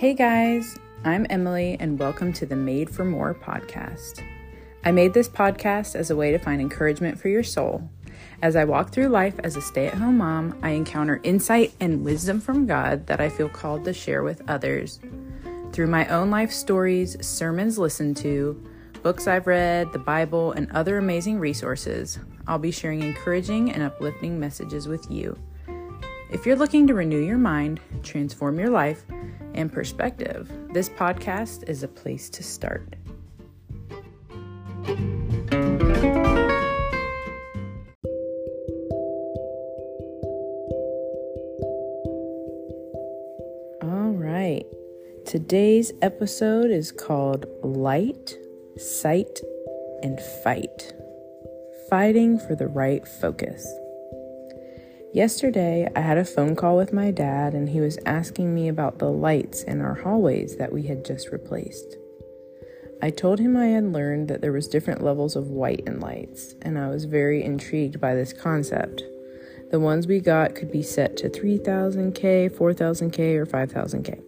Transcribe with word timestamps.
Hey 0.00 0.14
guys, 0.14 0.78
I'm 1.04 1.26
Emily, 1.28 1.76
and 1.78 1.98
welcome 1.98 2.32
to 2.32 2.46
the 2.46 2.56
Made 2.56 2.88
for 2.88 3.04
More 3.04 3.34
podcast. 3.34 4.24
I 4.82 4.92
made 4.92 5.12
this 5.12 5.28
podcast 5.28 5.94
as 5.94 6.10
a 6.10 6.16
way 6.16 6.30
to 6.30 6.38
find 6.38 6.58
encouragement 6.58 7.20
for 7.20 7.28
your 7.28 7.42
soul. 7.42 7.86
As 8.40 8.56
I 8.56 8.64
walk 8.64 8.92
through 8.92 9.08
life 9.08 9.34
as 9.44 9.56
a 9.56 9.60
stay 9.60 9.88
at 9.88 9.98
home 9.98 10.16
mom, 10.16 10.58
I 10.62 10.70
encounter 10.70 11.20
insight 11.22 11.74
and 11.80 12.02
wisdom 12.02 12.40
from 12.40 12.64
God 12.64 13.08
that 13.08 13.20
I 13.20 13.28
feel 13.28 13.50
called 13.50 13.84
to 13.84 13.92
share 13.92 14.22
with 14.22 14.40
others. 14.48 15.00
Through 15.72 15.88
my 15.88 16.06
own 16.06 16.30
life 16.30 16.50
stories, 16.50 17.18
sermons 17.20 17.78
listened 17.78 18.16
to, 18.22 18.58
books 19.02 19.26
I've 19.26 19.46
read, 19.46 19.92
the 19.92 19.98
Bible, 19.98 20.52
and 20.52 20.72
other 20.72 20.96
amazing 20.96 21.38
resources, 21.38 22.18
I'll 22.46 22.58
be 22.58 22.70
sharing 22.70 23.02
encouraging 23.02 23.70
and 23.72 23.82
uplifting 23.82 24.40
messages 24.40 24.88
with 24.88 25.10
you. 25.10 25.38
If 26.30 26.46
you're 26.46 26.56
looking 26.56 26.86
to 26.86 26.94
renew 26.94 27.20
your 27.20 27.36
mind, 27.36 27.80
transform 28.02 28.58
your 28.58 28.70
life, 28.70 29.04
and 29.54 29.72
perspective, 29.72 30.50
this 30.72 30.88
podcast 30.88 31.68
is 31.68 31.82
a 31.82 31.88
place 31.88 32.28
to 32.30 32.42
start. 32.42 32.96
All 43.82 44.12
right. 44.12 44.64
Today's 45.26 45.92
episode 46.02 46.70
is 46.70 46.92
called 46.92 47.46
Light, 47.62 48.34
Sight, 48.76 49.40
and 50.02 50.20
Fight 50.44 50.92
Fighting 51.90 52.38
for 52.38 52.54
the 52.54 52.68
Right 52.68 53.06
Focus. 53.06 53.66
Yesterday, 55.12 55.90
I 55.96 56.00
had 56.02 56.18
a 56.18 56.24
phone 56.24 56.54
call 56.54 56.76
with 56.76 56.92
my 56.92 57.10
dad, 57.10 57.52
and 57.52 57.68
he 57.68 57.80
was 57.80 57.98
asking 58.06 58.54
me 58.54 58.68
about 58.68 59.00
the 59.00 59.10
lights 59.10 59.64
in 59.64 59.80
our 59.80 59.94
hallways 59.94 60.56
that 60.58 60.72
we 60.72 60.84
had 60.84 61.04
just 61.04 61.32
replaced. 61.32 61.96
I 63.02 63.10
told 63.10 63.40
him 63.40 63.56
I 63.56 63.66
had 63.66 63.92
learned 63.92 64.28
that 64.28 64.40
there 64.40 64.52
was 64.52 64.68
different 64.68 65.02
levels 65.02 65.34
of 65.34 65.48
white 65.48 65.82
in 65.84 65.98
lights, 65.98 66.54
and 66.62 66.78
I 66.78 66.90
was 66.90 67.06
very 67.06 67.42
intrigued 67.42 68.00
by 68.00 68.14
this 68.14 68.32
concept. 68.32 69.02
The 69.72 69.80
ones 69.80 70.06
we 70.06 70.20
got 70.20 70.54
could 70.54 70.70
be 70.70 70.82
set 70.82 71.16
to 71.16 71.28
3000K, 71.28 72.48
4000K, 72.48 73.34
or 73.34 73.46
5000K. 73.46 74.22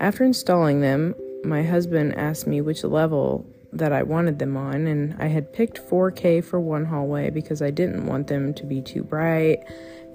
After 0.00 0.24
installing 0.24 0.80
them, 0.80 1.14
my 1.44 1.62
husband 1.62 2.16
asked 2.16 2.46
me 2.46 2.62
which 2.62 2.82
level 2.82 3.44
that 3.78 3.92
I 3.92 4.02
wanted 4.02 4.38
them 4.38 4.56
on, 4.56 4.86
and 4.86 5.14
I 5.18 5.26
had 5.26 5.52
picked 5.52 5.78
4K 5.88 6.44
for 6.44 6.60
one 6.60 6.84
hallway 6.84 7.30
because 7.30 7.62
I 7.62 7.70
didn't 7.70 8.06
want 8.06 8.26
them 8.26 8.54
to 8.54 8.64
be 8.64 8.80
too 8.80 9.02
bright. 9.02 9.64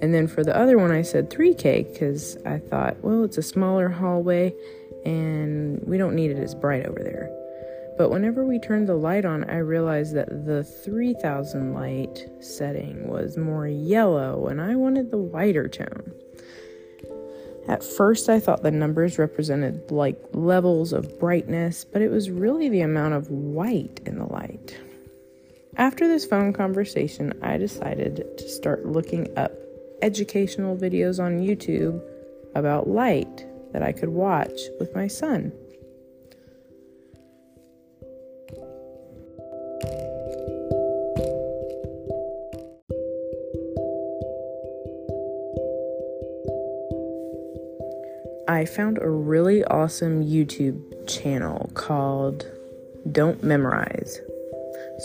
And 0.02 0.14
then 0.14 0.28
for 0.28 0.44
the 0.44 0.56
other 0.58 0.78
one, 0.78 0.92
I 0.92 1.04
said 1.04 1.30
3K 1.30 1.94
because 1.94 2.38
I 2.46 2.58
thought, 2.58 3.04
well, 3.04 3.24
it's 3.24 3.38
a 3.38 3.44
smaller 3.44 3.90
hallway 3.90 4.54
and 5.06 5.80
we 5.86 5.98
don't 5.98 6.16
need 6.16 6.32
it 6.32 6.38
as 6.38 6.56
bright 6.56 6.86
over 6.88 7.00
there. 7.00 7.30
But 7.98 8.10
whenever 8.10 8.44
we 8.46 8.58
turned 8.58 8.88
the 8.90 8.96
light 8.96 9.26
on, 9.26 9.44
I 9.50 9.58
realized 9.58 10.16
that 10.16 10.46
the 10.46 10.64
3000 10.64 11.74
light 11.74 12.28
setting 12.40 13.08
was 13.08 13.38
more 13.38 13.68
yellow 13.68 14.48
and 14.48 14.60
I 14.60 14.76
wanted 14.76 15.12
the 15.12 15.18
whiter 15.18 15.68
tone. 15.68 16.14
At 17.68 17.84
first, 17.84 18.30
I 18.30 18.40
thought 18.40 18.64
the 18.64 18.72
numbers 18.72 19.18
represented 19.18 19.92
like 19.92 20.20
levels 20.34 20.94
of 20.94 21.20
brightness, 21.20 21.86
but 21.86 22.02
it 22.02 22.10
was 22.10 22.30
really 22.30 22.70
the 22.70 22.82
amount 22.82 23.14
of 23.14 23.30
white 23.30 24.02
in 24.06 24.18
the 24.18 24.26
light. 24.26 24.78
After 25.78 26.08
this 26.08 26.26
phone 26.26 26.54
conversation, 26.54 27.34
I 27.42 27.58
decided 27.58 28.38
to 28.38 28.50
start 28.50 28.86
looking 28.86 29.28
up 29.38 29.54
educational 30.02 30.76
videos 30.76 31.24
on 31.24 31.40
YouTube 31.40 32.02
about 32.56 32.90
light 32.90 33.46
that 33.72 33.84
I 33.84 33.92
could 33.92 34.10
watch 34.10 34.60
with 34.80 34.94
my 34.96 35.08
son. 35.08 35.54
I 48.52 48.66
found 48.66 48.98
a 49.02 49.10
really 49.10 49.64
awesome 49.64 50.26
YouTube 50.26 51.08
channel 51.08 51.72
called 51.74 52.46
Don't 53.10 53.42
Memorize. 53.42 54.20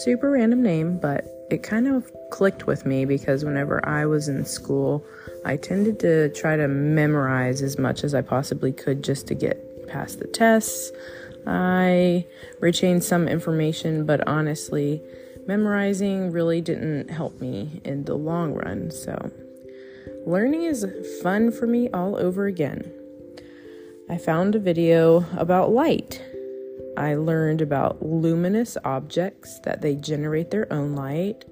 Super 0.03 0.33
random 0.33 0.65
name, 0.65 0.99
but 0.99 1.25
it 1.49 1.63
kind 1.63 1.87
of 1.87 2.11
clicked 2.33 2.67
with 2.67 2.85
me 2.85 3.05
because 3.05 3.45
whenever 3.45 3.89
I 3.89 4.05
was 4.05 4.27
in 4.27 4.45
school, 4.45 5.07
I 5.45 5.59
tended 5.59 6.01
to 6.01 6.31
try 6.31 6.57
to 6.57 6.67
memorize 6.67 7.63
as 7.63 7.79
much 7.79 8.03
as 8.03 8.17
I 8.17 8.21
possibly 8.21 8.73
could 8.73 9.05
just 9.05 9.29
to 9.29 9.35
get 9.37 9.87
past 9.87 10.19
the 10.19 10.27
tests. 10.27 10.91
I 11.47 12.27
retained 12.59 13.05
some 13.05 13.29
information, 13.29 14.07
but 14.07 14.27
honestly, 14.27 15.01
memorizing 15.47 16.33
really 16.33 16.61
didn't 16.61 17.13
help 17.13 17.41
me 17.41 17.81
in 17.85 18.07
the 18.07 18.17
long 18.17 18.55
run. 18.55 18.91
So, 18.91 19.31
learning 20.27 20.65
is 20.65 20.85
fun 21.23 21.53
for 21.53 21.69
me 21.69 21.89
all 21.91 22.17
over 22.17 22.47
again. 22.47 22.93
I 24.09 24.19
found 24.19 24.55
a 24.55 24.61
video 24.61 25.25
about 25.37 25.73
light. 25.73 26.23
I 26.97 27.17
learned 27.17 27.61
about 27.61 28.07
luminous 28.07 28.77
objects 28.85 29.59
that 29.65 29.81
they 29.81 29.97
generate 29.97 30.53
their 30.53 30.73
own 30.73 30.95
light. 30.95 31.45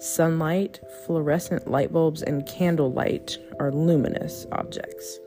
Sunlight, 0.00 0.80
fluorescent 1.06 1.70
light 1.70 1.92
bulbs, 1.92 2.22
and 2.22 2.44
candlelight 2.44 3.38
are 3.60 3.70
luminous 3.70 4.46
objects. 4.50 5.20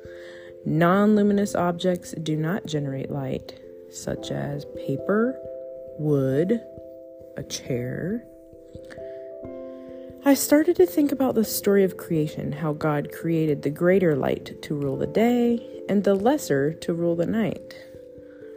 Non 0.65 1.15
luminous 1.15 1.55
objects 1.55 2.11
do 2.11 2.35
not 2.35 2.65
generate 2.65 3.09
light, 3.09 3.57
such 3.89 4.29
as 4.29 4.65
paper, 4.75 5.39
wood, 5.97 6.61
a 7.37 7.43
chair. 7.43 8.25
I 10.29 10.35
started 10.35 10.75
to 10.75 10.85
think 10.85 11.11
about 11.11 11.33
the 11.33 11.43
story 11.43 11.83
of 11.83 11.97
creation, 11.97 12.51
how 12.51 12.73
God 12.73 13.11
created 13.11 13.63
the 13.63 13.71
greater 13.71 14.15
light 14.15 14.61
to 14.61 14.75
rule 14.75 14.95
the 14.95 15.07
day 15.07 15.81
and 15.89 16.03
the 16.03 16.13
lesser 16.13 16.71
to 16.71 16.93
rule 16.93 17.15
the 17.15 17.25
night. 17.25 17.73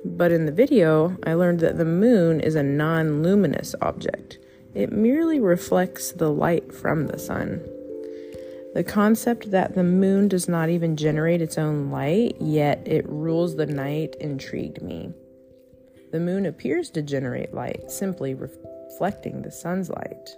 But 0.05 0.33
in 0.33 0.45
the 0.45 0.53
video, 0.53 1.17
I 1.25 1.33
learned 1.33 1.61
that 1.61 1.79
the 1.79 1.87
moon 1.87 2.41
is 2.41 2.57
a 2.57 2.63
non 2.63 3.23
luminous 3.23 3.75
object. 3.81 4.39
It 4.75 4.93
merely 4.93 5.41
reflects 5.41 6.13
the 6.13 6.31
light 6.31 6.75
from 6.75 7.07
the 7.07 7.19
sun. 7.19 7.67
The 8.75 8.85
concept 8.87 9.51
that 9.51 9.75
the 9.75 9.83
moon 9.83 10.29
does 10.29 10.51
not 10.51 10.69
even 10.69 10.95
generate 10.95 11.41
its 11.41 11.57
own 11.57 11.91
light, 11.91 12.37
yet 12.39 12.87
it 12.87 13.09
rules 13.09 13.57
the 13.57 13.65
night, 13.65 14.15
intrigued 14.21 14.83
me. 14.83 15.15
The 16.11 16.21
moon 16.21 16.45
appears 16.45 16.91
to 16.91 17.01
generate 17.01 17.55
light, 17.55 17.91
simply 17.91 18.35
reflecting 18.35 19.41
the 19.41 19.51
sun's 19.51 19.89
light. 19.89 20.37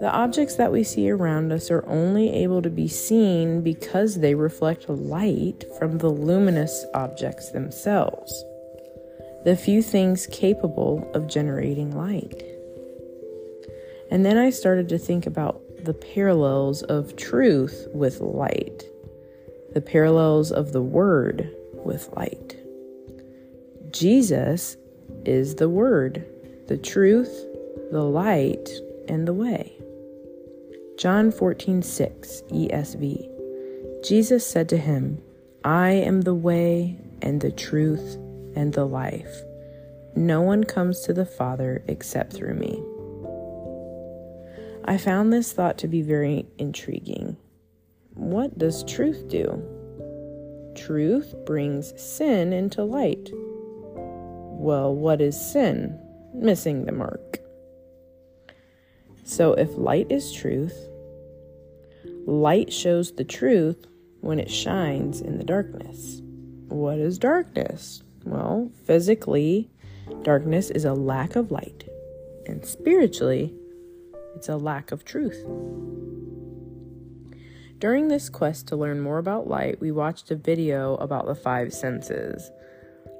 The 0.00 0.10
objects 0.10 0.56
that 0.56 0.72
we 0.72 0.82
see 0.82 1.08
around 1.08 1.52
us 1.52 1.70
are 1.70 1.86
only 1.86 2.30
able 2.30 2.60
to 2.62 2.70
be 2.70 2.88
seen 2.88 3.62
because 3.62 4.16
they 4.18 4.34
reflect 4.34 4.88
light 4.88 5.64
from 5.78 5.98
the 5.98 6.08
luminous 6.08 6.84
objects 6.94 7.50
themselves, 7.50 8.44
the 9.44 9.56
few 9.56 9.82
things 9.82 10.26
capable 10.26 11.08
of 11.14 11.28
generating 11.28 11.96
light. 11.96 12.42
And 14.10 14.26
then 14.26 14.36
I 14.36 14.50
started 14.50 14.88
to 14.90 14.98
think 14.98 15.26
about 15.26 15.60
the 15.84 15.94
parallels 15.94 16.82
of 16.82 17.16
truth 17.16 17.86
with 17.94 18.20
light, 18.20 18.84
the 19.72 19.80
parallels 19.80 20.50
of 20.50 20.72
the 20.72 20.82
Word 20.82 21.54
with 21.84 22.08
light. 22.16 22.56
Jesus 23.90 24.76
is 25.24 25.54
the 25.54 25.68
Word, 25.68 26.26
the 26.66 26.78
truth, 26.78 27.46
the 27.92 28.02
light, 28.02 28.68
and 29.08 29.28
the 29.28 29.34
way. 29.34 29.72
John 30.96 31.32
14, 31.32 31.82
6, 31.82 32.42
ESV. 32.50 34.04
Jesus 34.04 34.46
said 34.46 34.68
to 34.68 34.76
him, 34.76 35.20
I 35.64 35.90
am 35.90 36.20
the 36.20 36.34
way 36.34 36.96
and 37.20 37.40
the 37.40 37.50
truth 37.50 38.16
and 38.54 38.72
the 38.72 38.84
life. 38.84 39.42
No 40.14 40.40
one 40.40 40.62
comes 40.62 41.00
to 41.00 41.12
the 41.12 41.26
Father 41.26 41.82
except 41.88 42.32
through 42.32 42.54
me. 42.54 42.80
I 44.84 44.96
found 44.96 45.32
this 45.32 45.52
thought 45.52 45.78
to 45.78 45.88
be 45.88 46.00
very 46.00 46.46
intriguing. 46.58 47.36
What 48.14 48.56
does 48.56 48.84
truth 48.84 49.26
do? 49.28 49.62
Truth 50.76 51.34
brings 51.44 51.92
sin 52.00 52.52
into 52.52 52.84
light. 52.84 53.30
Well, 53.34 54.94
what 54.94 55.20
is 55.20 55.38
sin? 55.38 55.98
Missing 56.32 56.84
the 56.84 56.92
mark. 56.92 57.33
So, 59.24 59.54
if 59.54 59.76
light 59.76 60.06
is 60.10 60.32
truth, 60.32 60.86
light 62.26 62.72
shows 62.72 63.12
the 63.12 63.24
truth 63.24 63.86
when 64.20 64.38
it 64.38 64.50
shines 64.50 65.20
in 65.22 65.38
the 65.38 65.44
darkness. 65.44 66.20
What 66.68 66.98
is 66.98 67.18
darkness? 67.18 68.02
Well, 68.24 68.70
physically, 68.84 69.70
darkness 70.22 70.70
is 70.70 70.84
a 70.84 70.92
lack 70.92 71.36
of 71.36 71.50
light, 71.50 71.88
and 72.46 72.64
spiritually, 72.66 73.54
it's 74.36 74.50
a 74.50 74.56
lack 74.56 74.92
of 74.92 75.04
truth. 75.04 75.42
During 77.78 78.08
this 78.08 78.28
quest 78.28 78.68
to 78.68 78.76
learn 78.76 79.00
more 79.00 79.18
about 79.18 79.48
light, 79.48 79.80
we 79.80 79.90
watched 79.90 80.30
a 80.30 80.36
video 80.36 80.96
about 80.96 81.26
the 81.26 81.34
five 81.34 81.72
senses. 81.72 82.50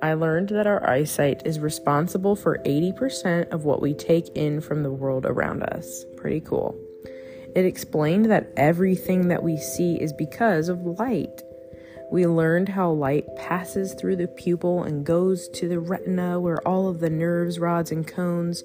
I 0.05 0.13
learned 0.13 0.51
that 0.51 0.67
our 0.67 0.87
eyesight 0.87 1.47
is 1.47 1.59
responsible 1.59 2.37
for 2.37 2.59
80% 2.67 3.51
of 3.53 3.65
what 3.65 3.81
we 3.81 3.95
take 3.95 4.29
in 4.37 4.61
from 4.61 4.83
the 4.83 4.93
world 4.93 5.25
around 5.25 5.63
us. 5.63 6.05
Pretty 6.15 6.43
cool. 6.43 6.79
It 7.57 7.65
explained 7.65 8.27
that 8.27 8.53
everything 8.55 9.29
that 9.29 9.43
we 9.43 9.57
see 9.57 9.95
is 9.95 10.13
because 10.13 10.69
of 10.69 10.85
light. 10.85 11.41
We 12.13 12.27
learned 12.27 12.69
how 12.69 12.91
light 12.91 13.35
passes 13.37 13.95
through 13.95 14.17
the 14.17 14.29
pupil 14.29 14.83
and 14.83 15.07
goes 15.07 15.49
to 15.55 15.69
the 15.69 15.81
retina, 15.81 16.39
where 16.39 16.61
all 16.69 16.87
of 16.87 17.01
the 17.01 17.09
nerves, 17.09 17.59
rods, 17.59 17.91
and 17.91 18.07
cones 18.07 18.63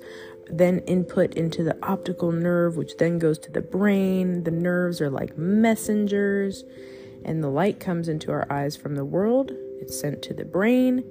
then 0.52 0.80
input 0.80 1.36
into 1.36 1.64
the 1.64 1.78
optical 1.82 2.34
nerve, 2.34 2.76
which 2.76 2.98
then 2.98 3.18
goes 3.18 3.40
to 3.40 3.52
the 3.52 3.62
brain. 3.62 4.44
The 4.44 4.52
nerves 4.52 5.00
are 5.00 5.10
like 5.10 5.38
messengers, 5.38 6.66
and 7.24 7.42
the 7.42 7.50
light 7.50 7.80
comes 7.80 8.10
into 8.10 8.30
our 8.30 8.46
eyes 8.52 8.76
from 8.76 8.96
the 8.96 9.06
world. 9.06 9.54
It's 9.90 10.00
sent 10.00 10.22
to 10.22 10.36
the 10.36 10.46
brain, 10.46 11.04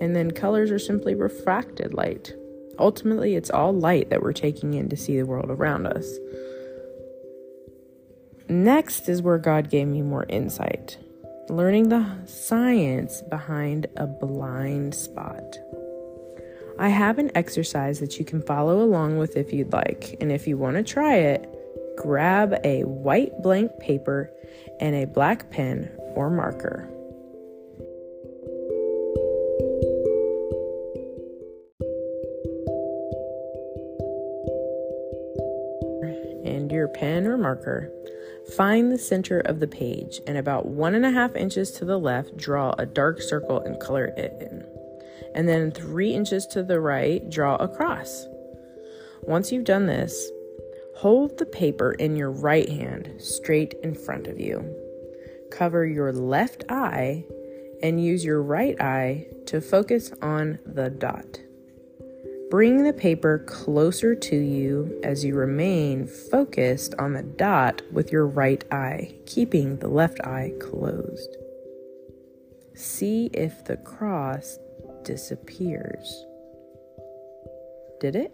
and 0.00 0.16
then 0.16 0.32
colors 0.32 0.72
are 0.72 0.80
simply 0.80 1.14
refracted 1.14 1.94
light. 1.94 2.34
Ultimately, 2.76 3.36
it's 3.36 3.50
all 3.50 3.72
light 3.72 4.10
that 4.10 4.20
we're 4.20 4.32
taking 4.32 4.74
in 4.74 4.88
to 4.88 4.96
see 4.96 5.16
the 5.16 5.26
world 5.26 5.48
around 5.48 5.86
us. 5.86 6.12
Next 8.48 9.08
is 9.08 9.22
where 9.22 9.38
God 9.38 9.70
gave 9.70 9.86
me 9.86 10.02
more 10.02 10.26
insight, 10.28 10.98
learning 11.48 11.88
the 11.88 12.04
science 12.26 13.22
behind 13.22 13.86
a 13.96 14.08
blind 14.08 14.96
spot. 14.96 15.56
I 16.80 16.88
have 16.88 17.20
an 17.20 17.30
exercise 17.36 18.00
that 18.00 18.18
you 18.18 18.24
can 18.24 18.42
follow 18.42 18.82
along 18.82 19.18
with 19.18 19.36
if 19.36 19.52
you'd 19.52 19.72
like, 19.72 20.16
and 20.20 20.32
if 20.32 20.48
you 20.48 20.58
want 20.58 20.76
to 20.78 20.82
try 20.82 21.14
it, 21.14 21.48
grab 21.96 22.58
a 22.64 22.82
white 22.82 23.40
blank 23.40 23.78
paper 23.78 24.32
and 24.80 24.96
a 24.96 25.06
black 25.06 25.48
pen 25.50 25.92
or 26.16 26.28
marker. 26.28 26.90
Pen 36.98 37.26
or 37.26 37.36
marker. 37.36 37.90
Find 38.56 38.90
the 38.92 38.98
center 38.98 39.40
of 39.40 39.60
the 39.60 39.66
page 39.66 40.20
and 40.26 40.38
about 40.38 40.66
one 40.66 40.94
and 40.94 41.04
a 41.04 41.10
half 41.10 41.34
inches 41.34 41.70
to 41.72 41.84
the 41.84 41.98
left, 41.98 42.36
draw 42.36 42.74
a 42.78 42.86
dark 42.86 43.20
circle 43.20 43.60
and 43.60 43.80
color 43.80 44.06
it 44.16 44.36
in 44.40 44.64
and 45.36 45.46
then 45.46 45.70
three 45.70 46.14
inches 46.14 46.46
to 46.46 46.62
the 46.62 46.80
right, 46.80 47.28
draw 47.30 47.56
a 47.56 47.68
cross. 47.68 48.26
Once 49.22 49.52
you've 49.52 49.64
done 49.64 49.86
this, 49.86 50.30
hold 50.96 51.36
the 51.36 51.46
paper 51.46 51.92
in 51.92 52.16
your 52.16 52.30
right 52.30 52.68
hand 52.68 53.12
straight 53.18 53.74
in 53.82 53.94
front 53.94 54.26
of 54.26 54.40
you. 54.40 54.74
Cover 55.50 55.86
your 55.86 56.12
left 56.12 56.64
eye 56.70 57.24
and 57.82 58.02
use 58.02 58.24
your 58.24 58.42
right 58.42 58.80
eye 58.80 59.26
to 59.44 59.60
focus 59.60 60.10
on 60.22 60.58
the 60.64 60.88
dot. 60.88 61.40
Bring 62.56 62.84
the 62.84 62.94
paper 62.94 63.40
closer 63.40 64.14
to 64.14 64.34
you 64.34 64.98
as 65.04 65.22
you 65.22 65.34
remain 65.34 66.06
focused 66.06 66.94
on 66.98 67.12
the 67.12 67.22
dot 67.22 67.82
with 67.92 68.10
your 68.10 68.26
right 68.26 68.64
eye, 68.72 69.14
keeping 69.26 69.76
the 69.76 69.88
left 69.88 70.22
eye 70.22 70.54
closed. 70.58 71.36
See 72.74 73.28
if 73.34 73.62
the 73.66 73.76
cross 73.76 74.58
disappears. 75.04 76.24
Did 78.00 78.16
it? 78.16 78.32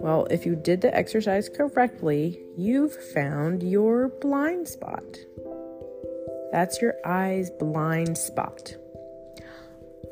Well, 0.00 0.26
if 0.28 0.44
you 0.44 0.56
did 0.56 0.80
the 0.80 0.92
exercise 0.96 1.48
correctly, 1.48 2.40
you've 2.56 2.96
found 3.12 3.62
your 3.62 4.08
blind 4.20 4.66
spot. 4.66 5.04
That's 6.50 6.82
your 6.82 6.94
eye's 7.06 7.50
blind 7.50 8.18
spot. 8.18 8.74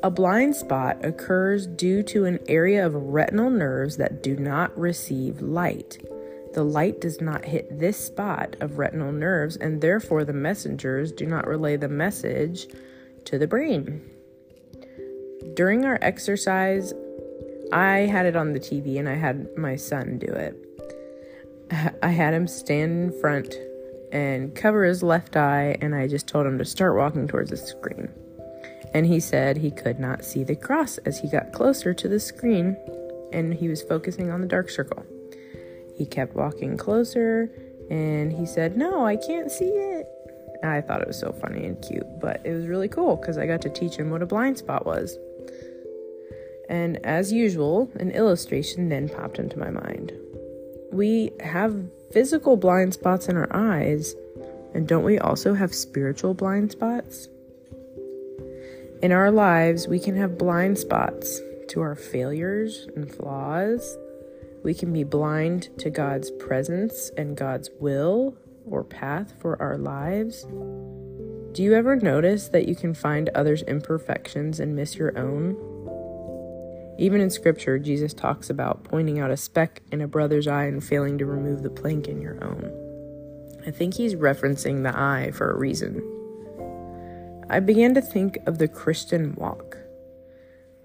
A 0.03 0.09
blind 0.09 0.55
spot 0.55 1.03
occurs 1.03 1.67
due 1.67 2.03
to 2.03 2.25
an 2.25 2.39
area 2.47 2.85
of 2.85 2.95
retinal 2.95 3.49
nerves 3.49 3.97
that 3.97 4.23
do 4.23 4.35
not 4.35 4.77
receive 4.77 5.41
light. 5.41 5.97
The 6.53 6.63
light 6.63 6.99
does 6.99 7.21
not 7.21 7.45
hit 7.45 7.79
this 7.79 7.97
spot 7.97 8.55
of 8.59 8.77
retinal 8.77 9.11
nerves, 9.11 9.55
and 9.55 9.81
therefore 9.81 10.25
the 10.25 10.33
messengers 10.33 11.11
do 11.11 11.25
not 11.25 11.47
relay 11.47 11.77
the 11.77 11.89
message 11.89 12.67
to 13.25 13.37
the 13.37 13.47
brain 13.47 14.01
during 15.55 15.85
our 15.85 15.99
exercise, 16.01 16.93
I 17.71 17.99
had 17.99 18.25
it 18.25 18.35
on 18.35 18.53
the 18.53 18.59
TV 18.59 18.99
and 18.99 19.07
I 19.07 19.15
had 19.15 19.55
my 19.57 19.75
son 19.75 20.17
do 20.17 20.27
it. 20.27 20.55
I 22.03 22.09
had 22.09 22.33
him 22.33 22.47
stand 22.47 23.13
in 23.13 23.21
front 23.21 23.55
and 24.11 24.53
cover 24.55 24.83
his 24.83 25.03
left 25.03 25.37
eye, 25.37 25.77
and 25.79 25.95
I 25.95 26.07
just 26.07 26.27
told 26.27 26.45
him 26.45 26.57
to 26.57 26.65
start 26.65 26.97
walking 26.97 27.29
towards 27.29 27.49
the 27.49 27.57
screen. 27.57 28.09
And 28.93 29.05
he 29.05 29.19
said 29.19 29.57
he 29.57 29.71
could 29.71 29.99
not 29.99 30.25
see 30.25 30.43
the 30.43 30.55
cross 30.55 30.97
as 30.99 31.19
he 31.19 31.29
got 31.29 31.53
closer 31.53 31.93
to 31.93 32.07
the 32.07 32.19
screen 32.19 32.77
and 33.31 33.53
he 33.53 33.69
was 33.69 33.81
focusing 33.81 34.29
on 34.29 34.41
the 34.41 34.47
dark 34.47 34.69
circle. 34.69 35.05
He 35.95 36.05
kept 36.05 36.35
walking 36.35 36.77
closer 36.77 37.49
and 37.89 38.31
he 38.31 38.45
said, 38.45 38.77
No, 38.77 39.05
I 39.05 39.15
can't 39.15 39.51
see 39.51 39.69
it. 39.69 40.07
I 40.63 40.81
thought 40.81 41.01
it 41.01 41.07
was 41.07 41.19
so 41.19 41.31
funny 41.31 41.65
and 41.65 41.81
cute, 41.81 42.19
but 42.19 42.41
it 42.45 42.53
was 42.53 42.67
really 42.67 42.87
cool 42.87 43.15
because 43.15 43.37
I 43.37 43.47
got 43.47 43.61
to 43.63 43.69
teach 43.69 43.95
him 43.95 44.09
what 44.09 44.21
a 44.21 44.27
blind 44.27 44.57
spot 44.57 44.85
was. 44.85 45.17
And 46.69 47.03
as 47.05 47.33
usual, 47.33 47.89
an 47.95 48.11
illustration 48.11 48.89
then 48.89 49.09
popped 49.09 49.39
into 49.39 49.59
my 49.59 49.69
mind. 49.69 50.13
We 50.91 51.31
have 51.41 51.75
physical 52.11 52.57
blind 52.57 52.93
spots 52.93 53.27
in 53.27 53.35
our 53.35 53.49
eyes, 53.51 54.15
and 54.73 54.87
don't 54.87 55.03
we 55.03 55.19
also 55.19 55.53
have 55.53 55.73
spiritual 55.73 56.33
blind 56.33 56.71
spots? 56.71 57.27
In 59.01 59.11
our 59.11 59.31
lives, 59.31 59.87
we 59.87 59.97
can 59.97 60.15
have 60.17 60.37
blind 60.37 60.77
spots 60.77 61.41
to 61.69 61.81
our 61.81 61.95
failures 61.95 62.87
and 62.95 63.11
flaws. 63.11 63.97
We 64.63 64.75
can 64.75 64.93
be 64.93 65.03
blind 65.03 65.69
to 65.79 65.89
God's 65.89 66.29
presence 66.29 67.09
and 67.17 67.35
God's 67.35 67.71
will 67.79 68.37
or 68.63 68.83
path 68.83 69.33
for 69.39 69.59
our 69.59 69.75
lives. 69.79 70.43
Do 71.53 71.63
you 71.63 71.73
ever 71.73 71.95
notice 71.95 72.49
that 72.49 72.67
you 72.67 72.75
can 72.75 72.93
find 72.93 73.29
others' 73.29 73.63
imperfections 73.63 74.59
and 74.59 74.75
miss 74.75 74.95
your 74.95 75.17
own? 75.17 75.57
Even 76.99 77.21
in 77.21 77.31
scripture, 77.31 77.79
Jesus 77.79 78.13
talks 78.13 78.51
about 78.51 78.83
pointing 78.83 79.17
out 79.17 79.31
a 79.31 79.37
speck 79.37 79.81
in 79.91 80.01
a 80.01 80.07
brother's 80.07 80.45
eye 80.45 80.65
and 80.65 80.83
failing 80.83 81.17
to 81.17 81.25
remove 81.25 81.63
the 81.63 81.71
plank 81.71 82.07
in 82.07 82.21
your 82.21 82.37
own. 82.43 82.71
I 83.65 83.71
think 83.71 83.95
he's 83.95 84.13
referencing 84.13 84.83
the 84.83 84.95
eye 84.95 85.31
for 85.31 85.49
a 85.49 85.57
reason. 85.57 86.20
I 87.51 87.59
began 87.59 87.93
to 87.95 88.01
think 88.01 88.37
of 88.47 88.59
the 88.59 88.69
Christian 88.69 89.35
walk. 89.35 89.75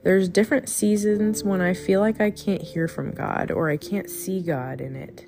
There's 0.03 0.29
different 0.29 0.69
seasons 0.69 1.45
when 1.45 1.61
I 1.61 1.75
feel 1.75 2.01
like 2.01 2.21
I 2.21 2.33
can't 2.33 2.61
hear 2.61 2.89
from 2.89 3.13
God 3.13 3.53
or 3.53 3.71
I 3.71 3.77
can't 3.77 4.11
see 4.11 4.43
God 4.43 4.81
in 4.81 4.97
it, 4.97 5.27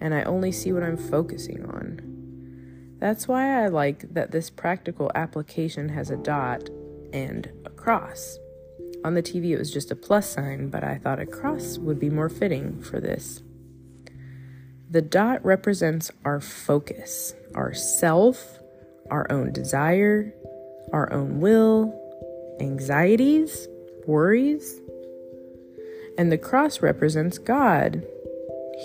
and 0.00 0.14
I 0.14 0.22
only 0.22 0.50
see 0.50 0.72
what 0.72 0.82
I'm 0.82 0.96
focusing 0.96 1.62
on. 1.66 2.96
That's 2.98 3.28
why 3.28 3.62
I 3.62 3.68
like 3.68 4.14
that 4.14 4.30
this 4.30 4.48
practical 4.48 5.12
application 5.14 5.90
has 5.90 6.08
a 6.08 6.16
dot 6.16 6.70
and 7.12 7.50
a 7.66 7.70
cross. 7.70 8.38
On 9.04 9.12
the 9.12 9.22
TV, 9.22 9.50
it 9.50 9.58
was 9.58 9.70
just 9.70 9.90
a 9.90 9.96
plus 9.96 10.32
sign, 10.32 10.70
but 10.70 10.82
I 10.82 10.96
thought 10.96 11.20
a 11.20 11.26
cross 11.26 11.76
would 11.76 12.00
be 12.00 12.08
more 12.08 12.30
fitting 12.30 12.80
for 12.80 12.98
this. 12.98 13.42
The 14.90 15.02
dot 15.02 15.44
represents 15.44 16.10
our 16.24 16.40
focus, 16.40 17.34
our 17.54 17.74
self, 17.74 18.58
our 19.10 19.30
own 19.30 19.52
desire, 19.52 20.34
our 20.92 21.12
own 21.12 21.40
will, 21.40 21.94
anxieties, 22.60 23.68
worries. 24.06 24.80
And 26.16 26.32
the 26.32 26.38
cross 26.38 26.80
represents 26.82 27.38
God. 27.38 28.04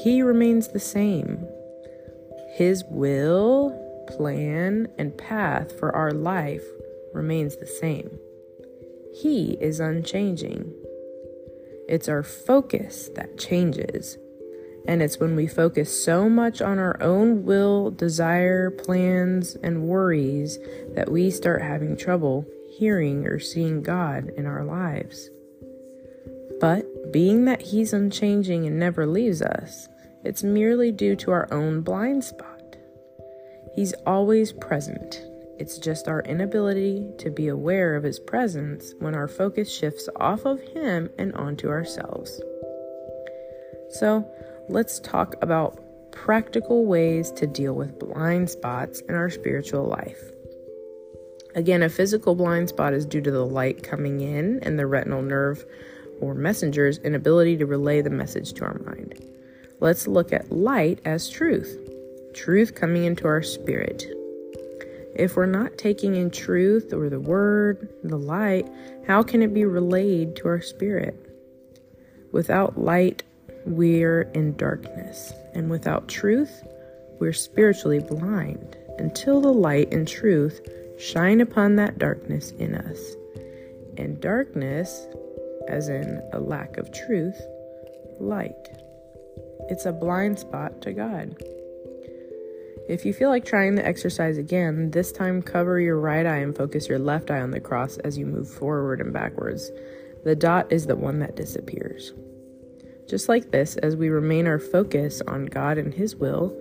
He 0.04 0.22
remains 0.22 0.68
the 0.70 0.80
same. 0.80 1.48
His 2.56 2.84
will, 2.90 3.80
plan, 4.16 4.88
and 4.98 5.18
path 5.18 5.78
for 5.80 5.96
our 5.96 6.12
life 6.12 6.64
remains 7.14 7.56
the 7.56 7.68
same. 7.68 8.20
He 9.14 9.58
is 9.62 9.80
unchanging. 9.80 10.74
It's 11.88 12.10
our 12.10 12.24
focus 12.24 13.10
that 13.16 13.38
changes. 13.38 14.18
And 14.88 15.02
it's 15.02 15.20
when 15.20 15.36
we 15.36 15.48
focus 15.48 16.04
so 16.04 16.30
much 16.30 16.62
on 16.62 16.78
our 16.78 17.02
own 17.02 17.46
will, 17.46 17.92
desire, 17.92 18.70
plans, 18.70 19.56
and 19.64 19.84
worries 19.84 20.60
that 20.94 21.12
we 21.12 21.32
start 21.32 21.62
having 21.62 21.96
trouble 21.96 22.46
hearing 22.70 23.26
or 23.26 23.40
seeing 23.40 23.82
God 23.82 24.30
in 24.36 24.46
our 24.46 24.64
lives. 24.64 25.30
But 26.60 27.12
being 27.12 27.46
that 27.46 27.62
He's 27.62 27.94
unchanging 27.94 28.66
and 28.66 28.80
never 28.80 29.06
leaves 29.06 29.42
us, 29.42 29.88
it's 30.24 30.44
merely 30.44 30.92
due 30.92 31.16
to 31.18 31.32
our 31.32 31.52
own 31.54 31.82
blind 31.82 32.24
spot. 32.24 32.76
He's 33.76 33.94
always 34.06 34.52
present 34.54 35.24
it's 35.60 35.78
just 35.78 36.08
our 36.08 36.22
inability 36.24 37.06
to 37.20 37.30
be 37.30 37.48
aware 37.48 37.96
of 37.96 38.04
His 38.04 38.20
presence 38.20 38.94
when 39.00 39.16
our 39.16 39.28
focus 39.28 39.74
shifts 39.74 40.10
off 40.16 40.46
of 40.46 40.60
Him 40.60 41.10
and 41.18 41.34
onto 41.36 41.70
ourselves. 41.70 42.42
So, 43.92 44.28
let's 44.70 45.00
talk 45.00 45.36
about 45.42 45.80
practical 46.12 46.86
ways 46.86 47.32
to 47.32 47.48
deal 47.48 47.74
with 47.74 48.00
blind 48.00 48.50
spots 48.50 49.02
in 49.02 49.16
our 49.16 49.30
spiritual 49.30 49.84
life. 49.84 50.22
Again, 51.56 51.84
a 51.84 51.90
physical 51.90 52.36
blind 52.36 52.70
spot 52.70 52.94
is 52.94 53.06
due 53.06 53.22
to 53.22 53.32
the 53.32 53.46
light 53.46 53.84
coming 53.84 54.22
in 54.22 54.60
and 54.64 54.80
the 54.80 54.88
retinal 54.88 55.22
nerve 55.22 55.66
or 56.22 56.34
messenger's 56.34 56.98
inability 57.00 57.58
to 57.58 57.66
relay 57.66 58.02
the 58.02 58.10
message 58.10 58.54
to 58.54 58.66
our 58.66 58.80
mind. 58.86 59.24
Let's 59.80 60.08
look 60.08 60.32
at 60.32 60.52
light 60.52 61.00
as 61.06 61.30
truth, 61.30 61.78
truth 62.34 62.74
coming 62.74 63.04
into 63.04 63.28
our 63.28 63.44
spirit. 63.44 64.06
If 65.16 65.36
we're 65.36 65.46
not 65.46 65.78
taking 65.78 66.16
in 66.16 66.32
truth 66.32 66.92
or 66.94 67.10
the 67.10 67.20
word, 67.20 67.88
the 68.04 68.18
light, 68.18 68.68
how 69.06 69.22
can 69.22 69.44
it 69.44 69.54
be 69.54 69.66
relayed 69.66 70.36
to 70.38 70.48
our 70.48 70.62
spirit? 70.62 71.20
Without 72.32 72.80
light, 72.80 73.22
we're 73.66 74.24
in 74.34 74.56
darkness, 74.56 75.34
and 75.54 75.70
without 75.70 76.08
truth, 76.08 76.64
we're 77.20 77.34
spiritually 77.34 78.00
blind 78.00 78.78
until 78.98 79.42
the 79.42 79.54
light 79.54 79.94
and 79.94 80.08
truth 80.08 80.62
shine 81.00 81.42
upon 81.42 81.76
that 81.76 81.98
darkness 81.98 82.52
in 82.52 82.76
us. 82.76 83.00
And 83.98 84.20
darkness, 84.20 85.08
as 85.68 85.90
in 85.90 86.22
a 86.34 86.40
lack 86.40 86.78
of 86.78 86.92
truth, 86.92 87.40
light. 88.20 88.70
It's 89.70 89.86
a 89.86 89.94
blind 89.94 90.40
spot 90.40 90.82
to 90.82 90.94
God. 90.94 91.36
If 92.90 93.06
you 93.06 93.14
feel 93.14 93.30
like 93.30 93.46
trying 93.46 93.76
the 93.76 93.86
exercise 93.86 94.38
again, 94.38 94.92
this 94.92 95.12
time 95.12 95.42
cover 95.42 95.80
your 95.80 95.98
right 95.98 96.26
eye 96.26 96.40
and 96.40 96.56
focus 96.56 96.90
your 96.90 97.00
left 97.00 97.32
eye 97.32 97.40
on 97.40 97.52
the 97.52 97.62
cross 97.62 97.98
as 98.00 98.18
you 98.18 98.26
move 98.26 98.50
forward 98.50 99.00
and 99.00 99.14
backwards. 99.14 99.72
The 100.26 100.36
dot 100.36 100.72
is 100.72 100.86
the 100.86 100.96
one 100.96 101.20
that 101.20 101.38
disappears. 101.38 102.14
Just 103.10 103.30
like 103.30 103.52
this, 103.52 103.76
as 103.78 103.96
we 103.96 104.10
remain 104.10 104.48
our 104.48 104.60
focus 104.60 105.22
on 105.28 105.46
God 105.46 105.78
and 105.78 105.94
His 105.94 106.16
will, 106.16 106.56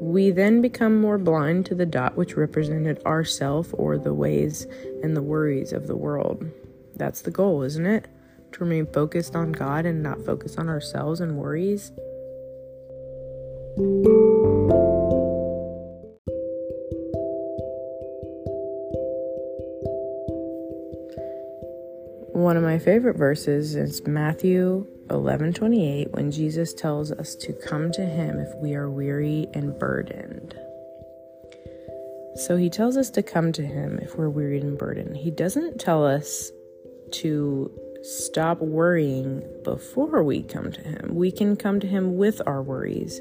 we 0.00 0.30
then 0.30 0.62
become 0.62 1.00
more 1.00 1.18
blind 1.18 1.66
to 1.66 1.74
the 1.74 1.86
dot 1.86 2.16
which 2.16 2.36
represented 2.36 3.02
ourself 3.04 3.68
or 3.74 3.98
the 3.98 4.14
ways 4.14 4.66
and 5.02 5.16
the 5.16 5.22
worries 5.22 5.72
of 5.72 5.86
the 5.86 5.96
world. 5.96 6.50
That's 6.96 7.22
the 7.22 7.30
goal, 7.30 7.62
isn't 7.62 7.86
it? 7.86 8.08
To 8.52 8.64
remain 8.64 8.86
focused 8.86 9.36
on 9.36 9.52
God 9.52 9.86
and 9.86 10.02
not 10.02 10.24
focus 10.24 10.56
on 10.56 10.68
ourselves 10.68 11.20
and 11.20 11.36
worries. 11.36 11.92
One 22.32 22.56
of 22.56 22.62
my 22.62 22.78
favorite 22.78 23.16
verses 23.16 23.76
is 23.76 24.06
Matthew 24.06 24.86
11:28 25.10 26.12
when 26.12 26.30
Jesus 26.30 26.72
tells 26.72 27.10
us 27.12 27.34
to 27.36 27.52
come 27.52 27.90
to 27.92 28.02
him 28.02 28.38
if 28.38 28.54
we 28.56 28.74
are 28.74 28.90
weary 28.90 29.48
and 29.54 29.78
burdened. 29.78 30.54
So 32.36 32.56
he 32.56 32.70
tells 32.70 32.96
us 32.96 33.10
to 33.10 33.22
come 33.22 33.52
to 33.52 33.62
him 33.62 33.98
if 34.00 34.16
we're 34.16 34.30
weary 34.30 34.60
and 34.60 34.78
burdened. 34.78 35.16
He 35.16 35.30
doesn't 35.30 35.80
tell 35.80 36.06
us 36.06 36.50
to 37.12 37.70
stop 38.02 38.60
worrying 38.60 39.42
before 39.64 40.22
we 40.22 40.42
come 40.42 40.72
to 40.72 40.80
him. 40.80 41.10
We 41.14 41.32
can 41.32 41.56
come 41.56 41.80
to 41.80 41.86
him 41.86 42.16
with 42.16 42.40
our 42.46 42.62
worries. 42.62 43.20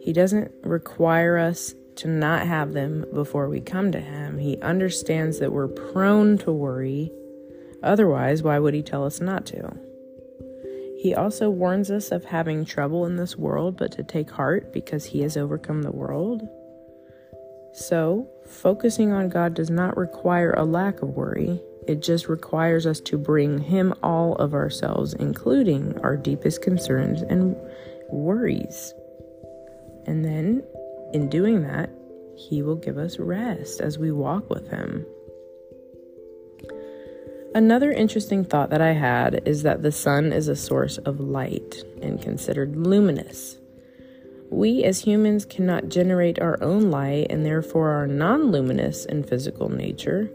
He 0.00 0.12
doesn't 0.12 0.52
require 0.62 1.38
us 1.38 1.74
to 1.96 2.08
not 2.08 2.46
have 2.46 2.72
them 2.72 3.04
before 3.12 3.48
we 3.48 3.60
come 3.60 3.92
to 3.92 4.00
him. 4.00 4.38
He 4.38 4.60
understands 4.60 5.38
that 5.38 5.52
we're 5.52 5.68
prone 5.68 6.38
to 6.38 6.52
worry. 6.52 7.10
Otherwise, 7.82 8.42
why 8.42 8.58
would 8.58 8.74
he 8.74 8.82
tell 8.82 9.04
us 9.04 9.20
not 9.20 9.46
to? 9.46 9.76
He 10.98 11.14
also 11.14 11.48
warns 11.48 11.92
us 11.92 12.10
of 12.10 12.24
having 12.24 12.64
trouble 12.64 13.06
in 13.06 13.14
this 13.14 13.36
world, 13.36 13.76
but 13.76 13.92
to 13.92 14.02
take 14.02 14.30
heart 14.32 14.72
because 14.72 15.04
He 15.04 15.20
has 15.20 15.36
overcome 15.36 15.82
the 15.82 15.92
world. 15.92 16.48
So, 17.72 18.28
focusing 18.44 19.12
on 19.12 19.28
God 19.28 19.54
does 19.54 19.70
not 19.70 19.96
require 19.96 20.52
a 20.54 20.64
lack 20.64 21.00
of 21.00 21.10
worry. 21.10 21.62
It 21.86 22.02
just 22.02 22.28
requires 22.28 22.84
us 22.84 22.98
to 23.02 23.16
bring 23.16 23.58
Him 23.58 23.94
all 24.02 24.34
of 24.36 24.54
ourselves, 24.54 25.14
including 25.14 25.96
our 26.00 26.16
deepest 26.16 26.62
concerns 26.62 27.22
and 27.22 27.54
worries. 28.10 28.92
And 30.04 30.24
then, 30.24 30.64
in 31.12 31.28
doing 31.28 31.62
that, 31.62 31.90
He 32.34 32.60
will 32.62 32.74
give 32.74 32.98
us 32.98 33.20
rest 33.20 33.80
as 33.80 33.98
we 33.98 34.10
walk 34.10 34.50
with 34.50 34.68
Him. 34.68 35.06
Another 37.54 37.90
interesting 37.90 38.44
thought 38.44 38.70
that 38.70 38.82
I 38.82 38.92
had 38.92 39.42
is 39.46 39.62
that 39.62 39.82
the 39.82 39.90
sun 39.90 40.32
is 40.32 40.48
a 40.48 40.56
source 40.56 40.98
of 40.98 41.18
light 41.18 41.82
and 42.02 42.20
considered 42.20 42.76
luminous. 42.76 43.58
We 44.50 44.84
as 44.84 45.00
humans 45.00 45.44
cannot 45.46 45.88
generate 45.88 46.38
our 46.40 46.62
own 46.62 46.90
light 46.90 47.28
and 47.30 47.44
therefore 47.44 47.90
are 47.90 48.06
non 48.06 48.50
luminous 48.50 49.06
in 49.06 49.24
physical 49.24 49.70
nature. 49.70 50.30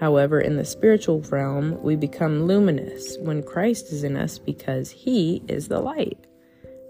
However, 0.00 0.40
in 0.40 0.56
the 0.56 0.64
spiritual 0.64 1.20
realm, 1.22 1.80
we 1.82 1.94
become 1.94 2.44
luminous 2.44 3.16
when 3.18 3.42
Christ 3.42 3.92
is 3.92 4.02
in 4.02 4.16
us 4.16 4.38
because 4.38 4.90
he 4.90 5.42
is 5.46 5.68
the 5.68 5.80
light. 5.80 6.18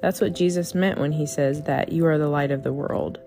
That's 0.00 0.20
what 0.20 0.34
Jesus 0.34 0.74
meant 0.74 0.98
when 0.98 1.12
he 1.12 1.26
says 1.26 1.62
that 1.64 1.92
you 1.92 2.06
are 2.06 2.18
the 2.18 2.28
light 2.28 2.50
of 2.50 2.62
the 2.62 2.72
world. 2.72 3.18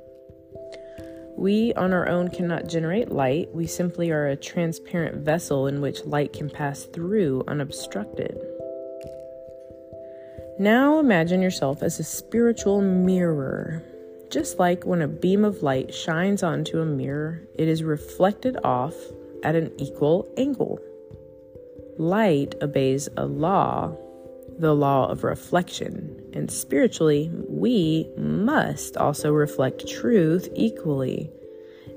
We 1.36 1.74
on 1.74 1.94
our 1.94 2.08
own 2.08 2.30
cannot 2.30 2.68
generate 2.68 3.12
light. 3.12 3.54
We 3.54 3.68
simply 3.68 4.12
are 4.12 4.28
a 4.28 4.36
transparent 4.36 5.18
vessel 5.18 5.68
in 5.68 5.82
which 5.82 6.06
light 6.06 6.34
can 6.34 6.50
pass 6.50 6.84
through 6.84 7.44
unobstructed. 7.48 8.38
Now 10.60 11.00
imagine 11.00 11.42
yourself 11.42 11.82
as 11.82 12.00
a 12.00 12.04
spiritual 12.04 12.82
mirror. 12.82 13.84
Just 14.30 14.60
like 14.60 14.86
when 14.86 15.02
a 15.02 15.08
beam 15.08 15.44
of 15.44 15.64
light 15.64 15.94
shines 15.94 16.44
onto 16.44 16.80
a 16.80 16.86
mirror, 16.86 17.42
it 17.56 17.68
is 17.68 17.84
reflected 17.84 18.58
off 18.64 18.96
at 19.44 19.56
an 19.56 19.72
equal 19.78 20.28
angle. 20.38 20.80
Light 21.98 22.56
obeys 22.62 23.10
a 23.18 23.26
law 23.26 23.96
the 24.60 24.74
law 24.74 25.10
of 25.10 25.24
reflection. 25.24 26.20
And 26.34 26.50
spiritually, 26.52 27.32
we 27.48 28.10
must 28.18 28.98
also 28.98 29.32
reflect 29.32 29.88
truth 29.88 30.50
equally. 30.56 31.32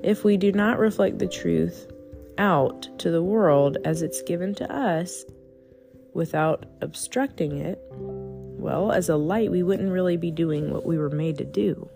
If 0.03 0.25
we 0.25 0.37
do 0.37 0.53
not 0.53 0.79
reflect 0.79 1.19
the 1.19 1.29
truth 1.29 1.91
out 2.39 2.89
to 2.99 3.11
the 3.11 3.23
world 3.23 3.79
as 3.85 4.03
it's 4.03 4.23
given 4.23 4.55
to 4.57 4.73
us 4.75 5.25
without 6.13 6.67
obstructing 6.81 7.59
it, 7.59 7.79
well, 7.91 8.93
as 8.93 9.09
a 9.09 9.17
light, 9.17 9.51
we 9.51 9.63
wouldn't 9.63 9.93
really 9.93 10.17
be 10.17 10.31
doing 10.31 10.71
what 10.71 10.87
we 10.87 10.99
were 10.99 11.11
made 11.11 11.39
to 11.39 11.45
do. 11.45 11.89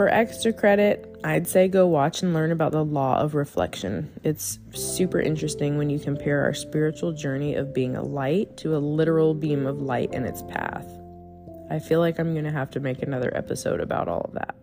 For 0.00 0.08
extra 0.08 0.50
credit, 0.50 1.14
I'd 1.24 1.46
say 1.46 1.68
go 1.68 1.86
watch 1.86 2.22
and 2.22 2.32
learn 2.32 2.52
about 2.52 2.72
the 2.72 2.82
law 2.82 3.18
of 3.18 3.34
reflection. 3.34 4.10
It's 4.24 4.58
super 4.72 5.20
interesting 5.20 5.76
when 5.76 5.90
you 5.90 5.98
compare 5.98 6.42
our 6.42 6.54
spiritual 6.54 7.12
journey 7.12 7.54
of 7.54 7.74
being 7.74 7.96
a 7.96 8.02
light 8.02 8.56
to 8.56 8.74
a 8.74 8.78
literal 8.78 9.34
beam 9.34 9.66
of 9.66 9.82
light 9.82 10.14
in 10.14 10.24
its 10.24 10.40
path. 10.40 10.86
I 11.70 11.80
feel 11.80 12.00
like 12.00 12.18
I'm 12.18 12.32
going 12.32 12.46
to 12.46 12.50
have 12.50 12.70
to 12.70 12.80
make 12.80 13.02
another 13.02 13.30
episode 13.36 13.78
about 13.82 14.08
all 14.08 14.22
of 14.22 14.32
that. 14.32 14.54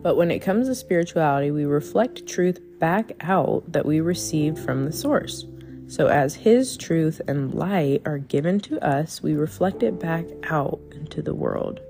But 0.00 0.14
when 0.14 0.30
it 0.30 0.38
comes 0.38 0.68
to 0.68 0.74
spirituality, 0.76 1.50
we 1.50 1.64
reflect 1.64 2.28
truth 2.28 2.60
back 2.78 3.10
out 3.20 3.64
that 3.72 3.84
we 3.84 3.98
received 3.98 4.60
from 4.60 4.84
the 4.84 4.92
source. 4.92 5.44
So, 5.88 6.06
as 6.06 6.36
His 6.36 6.76
truth 6.76 7.20
and 7.26 7.52
light 7.52 8.02
are 8.06 8.18
given 8.18 8.60
to 8.60 8.78
us, 8.78 9.20
we 9.20 9.34
reflect 9.34 9.82
it 9.82 9.98
back 9.98 10.26
out 10.44 10.78
into 10.92 11.20
the 11.20 11.34
world. 11.34 11.80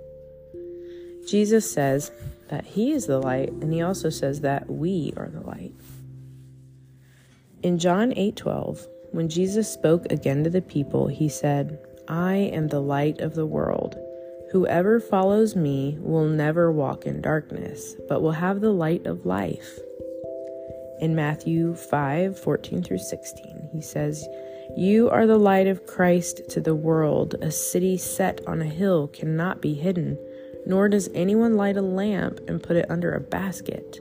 Jesus 1.29 1.71
says 1.71 2.11
that 2.49 2.65
He 2.67 2.93
is 2.93 3.07
the 3.07 3.19
light, 3.19 3.51
and 3.51 3.73
He 3.73 3.83
also 3.83 4.11
says 4.11 4.41
that 4.41 4.69
we 4.69 5.13
are 5.17 5.29
the 5.29 5.47
light. 5.47 5.75
In 7.63 7.79
John 7.79 8.13
8 8.17 8.37
12, 8.37 8.87
when 9.13 9.29
Jesus 9.29 9.73
spoke 9.73 10.11
again 10.11 10.45
to 10.45 10.51
the 10.51 10.63
people, 10.63 11.09
He 11.09 11.29
said, 11.29 11.79
I 12.09 12.35
am 12.35 12.69
the 12.69 12.81
light 12.81 13.21
of 13.21 13.35
the 13.35 13.47
world. 13.47 13.97
Whoever 14.51 14.99
follows 14.99 15.55
me 15.55 15.97
will 16.01 16.27
never 16.27 16.73
walk 16.73 17.07
in 17.07 17.21
darkness, 17.21 17.95
but 18.09 18.21
will 18.21 18.33
have 18.33 18.61
the 18.61 18.73
light 18.73 19.07
of 19.07 19.25
life. 19.25 19.79
In 21.01 21.15
Matthew 21.15 21.77
5 21.77 22.37
14 22.39 22.83
through 22.83 22.99
16, 22.99 23.69
he 23.73 23.81
says, 23.81 24.27
You 24.77 25.09
are 25.09 25.27
the 25.27 25.39
light 25.39 25.69
of 25.69 25.87
Christ 25.87 26.51
to 26.51 26.61
the 26.61 26.75
world. 26.75 27.37
A 27.41 27.53
city 27.53 27.97
set 27.97 28.41
on 28.47 28.61
a 28.61 28.67
hill 28.67 29.07
cannot 29.07 29.63
be 29.63 29.75
hidden. 29.75 30.19
Nor 30.71 30.89
does 30.89 31.11
anyone 31.15 31.57
light 31.57 31.77
a 31.77 31.83
lamp 31.83 32.39
and 32.47 32.63
put 32.63 32.77
it 32.77 32.89
under 32.89 33.13
a 33.13 33.19
basket, 33.19 33.99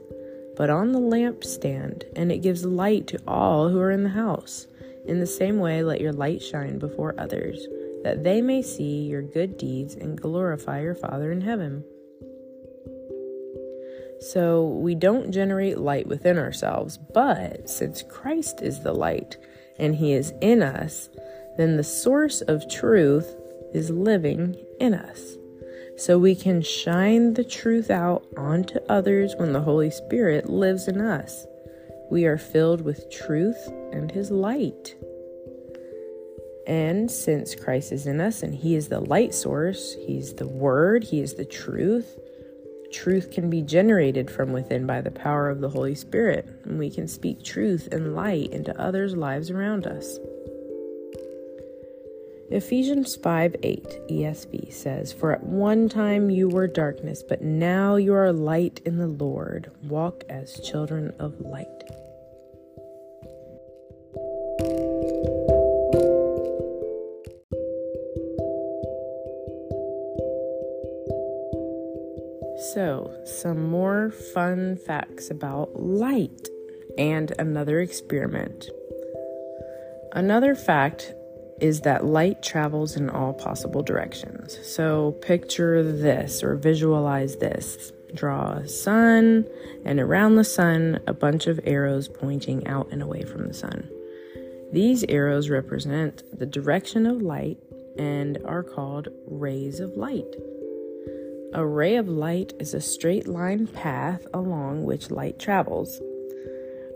but 0.56 0.70
on 0.70 0.92
the 0.92 1.00
lampstand, 1.00 2.04
and 2.14 2.30
it 2.30 2.42
gives 2.42 2.64
light 2.64 3.08
to 3.08 3.18
all 3.26 3.68
who 3.68 3.80
are 3.80 3.90
in 3.90 4.04
the 4.04 4.10
house. 4.10 4.68
In 5.04 5.18
the 5.18 5.26
same 5.26 5.58
way, 5.58 5.82
let 5.82 6.00
your 6.00 6.12
light 6.12 6.40
shine 6.40 6.78
before 6.78 7.18
others, 7.18 7.66
that 8.04 8.22
they 8.22 8.40
may 8.40 8.62
see 8.62 9.02
your 9.02 9.20
good 9.20 9.58
deeds 9.58 9.96
and 9.96 10.20
glorify 10.20 10.80
your 10.80 10.94
Father 10.94 11.32
in 11.32 11.40
heaven. 11.40 11.82
So, 14.20 14.68
we 14.68 14.94
don't 14.94 15.32
generate 15.32 15.78
light 15.78 16.06
within 16.06 16.38
ourselves, 16.38 16.98
but 16.98 17.68
since 17.68 18.04
Christ 18.04 18.62
is 18.62 18.84
the 18.84 18.92
light 18.92 19.36
and 19.76 19.96
He 19.96 20.12
is 20.12 20.32
in 20.40 20.62
us, 20.62 21.08
then 21.56 21.76
the 21.76 21.82
source 21.82 22.42
of 22.42 22.70
truth 22.70 23.34
is 23.74 23.90
living 23.90 24.54
in 24.78 24.94
us. 24.94 25.36
So 26.00 26.18
we 26.18 26.34
can 26.34 26.62
shine 26.62 27.34
the 27.34 27.44
truth 27.44 27.90
out 27.90 28.26
onto 28.34 28.78
others 28.88 29.34
when 29.36 29.52
the 29.52 29.60
Holy 29.60 29.90
Spirit 29.90 30.48
lives 30.48 30.88
in 30.88 30.98
us. 30.98 31.44
We 32.10 32.24
are 32.24 32.38
filled 32.38 32.80
with 32.80 33.10
truth 33.10 33.68
and 33.92 34.10
His 34.10 34.30
light. 34.30 34.96
And 36.66 37.10
since 37.10 37.54
Christ 37.54 37.92
is 37.92 38.06
in 38.06 38.18
us 38.18 38.42
and 38.42 38.54
He 38.54 38.76
is 38.76 38.88
the 38.88 39.00
light 39.00 39.34
source, 39.34 39.94
He's 40.06 40.32
the 40.32 40.48
Word, 40.48 41.04
He 41.04 41.20
is 41.20 41.34
the 41.34 41.44
truth, 41.44 42.18
truth 42.90 43.30
can 43.30 43.50
be 43.50 43.60
generated 43.60 44.30
from 44.30 44.52
within 44.52 44.86
by 44.86 45.02
the 45.02 45.10
power 45.10 45.50
of 45.50 45.60
the 45.60 45.68
Holy 45.68 45.94
Spirit. 45.94 46.48
And 46.64 46.78
we 46.78 46.88
can 46.88 47.08
speak 47.08 47.44
truth 47.44 47.88
and 47.92 48.16
light 48.16 48.52
into 48.52 48.78
others' 48.80 49.16
lives 49.16 49.50
around 49.50 49.86
us. 49.86 50.18
Ephesians 52.52 53.14
5 53.14 53.56
8 53.62 53.84
ESV 54.10 54.72
says, 54.72 55.12
For 55.12 55.30
at 55.30 55.44
one 55.44 55.88
time 55.88 56.30
you 56.30 56.48
were 56.48 56.66
darkness, 56.66 57.22
but 57.22 57.42
now 57.42 57.94
you 57.94 58.12
are 58.12 58.32
light 58.32 58.80
in 58.84 58.98
the 58.98 59.06
Lord. 59.06 59.70
Walk 59.84 60.24
as 60.28 60.58
children 60.60 61.14
of 61.20 61.40
light. 61.40 61.68
So, 72.74 73.16
some 73.24 73.70
more 73.70 74.10
fun 74.10 74.76
facts 74.76 75.30
about 75.30 75.80
light 75.80 76.48
and 76.98 77.32
another 77.38 77.80
experiment. 77.80 78.68
Another 80.12 80.56
fact 80.56 81.14
is 81.60 81.82
that 81.82 82.04
light 82.04 82.42
travels 82.42 82.96
in 82.96 83.10
all 83.10 83.32
possible 83.32 83.82
directions. 83.82 84.58
So, 84.66 85.12
picture 85.22 85.82
this 85.82 86.42
or 86.42 86.56
visualize 86.56 87.36
this. 87.36 87.92
Draw 88.14 88.52
a 88.52 88.68
sun, 88.68 89.46
and 89.84 90.00
around 90.00 90.34
the 90.34 90.44
sun, 90.44 91.00
a 91.06 91.14
bunch 91.14 91.46
of 91.46 91.60
arrows 91.64 92.08
pointing 92.08 92.66
out 92.66 92.88
and 92.90 93.02
away 93.02 93.22
from 93.22 93.46
the 93.46 93.54
sun. 93.54 93.88
These 94.72 95.04
arrows 95.04 95.48
represent 95.48 96.22
the 96.36 96.46
direction 96.46 97.06
of 97.06 97.22
light 97.22 97.58
and 97.98 98.38
are 98.44 98.62
called 98.62 99.08
rays 99.26 99.80
of 99.80 99.96
light. 99.96 100.36
A 101.52 101.66
ray 101.66 101.96
of 101.96 102.08
light 102.08 102.52
is 102.60 102.74
a 102.74 102.80
straight 102.80 103.26
line 103.26 103.66
path 103.66 104.24
along 104.32 104.84
which 104.84 105.10
light 105.10 105.38
travels. 105.38 106.00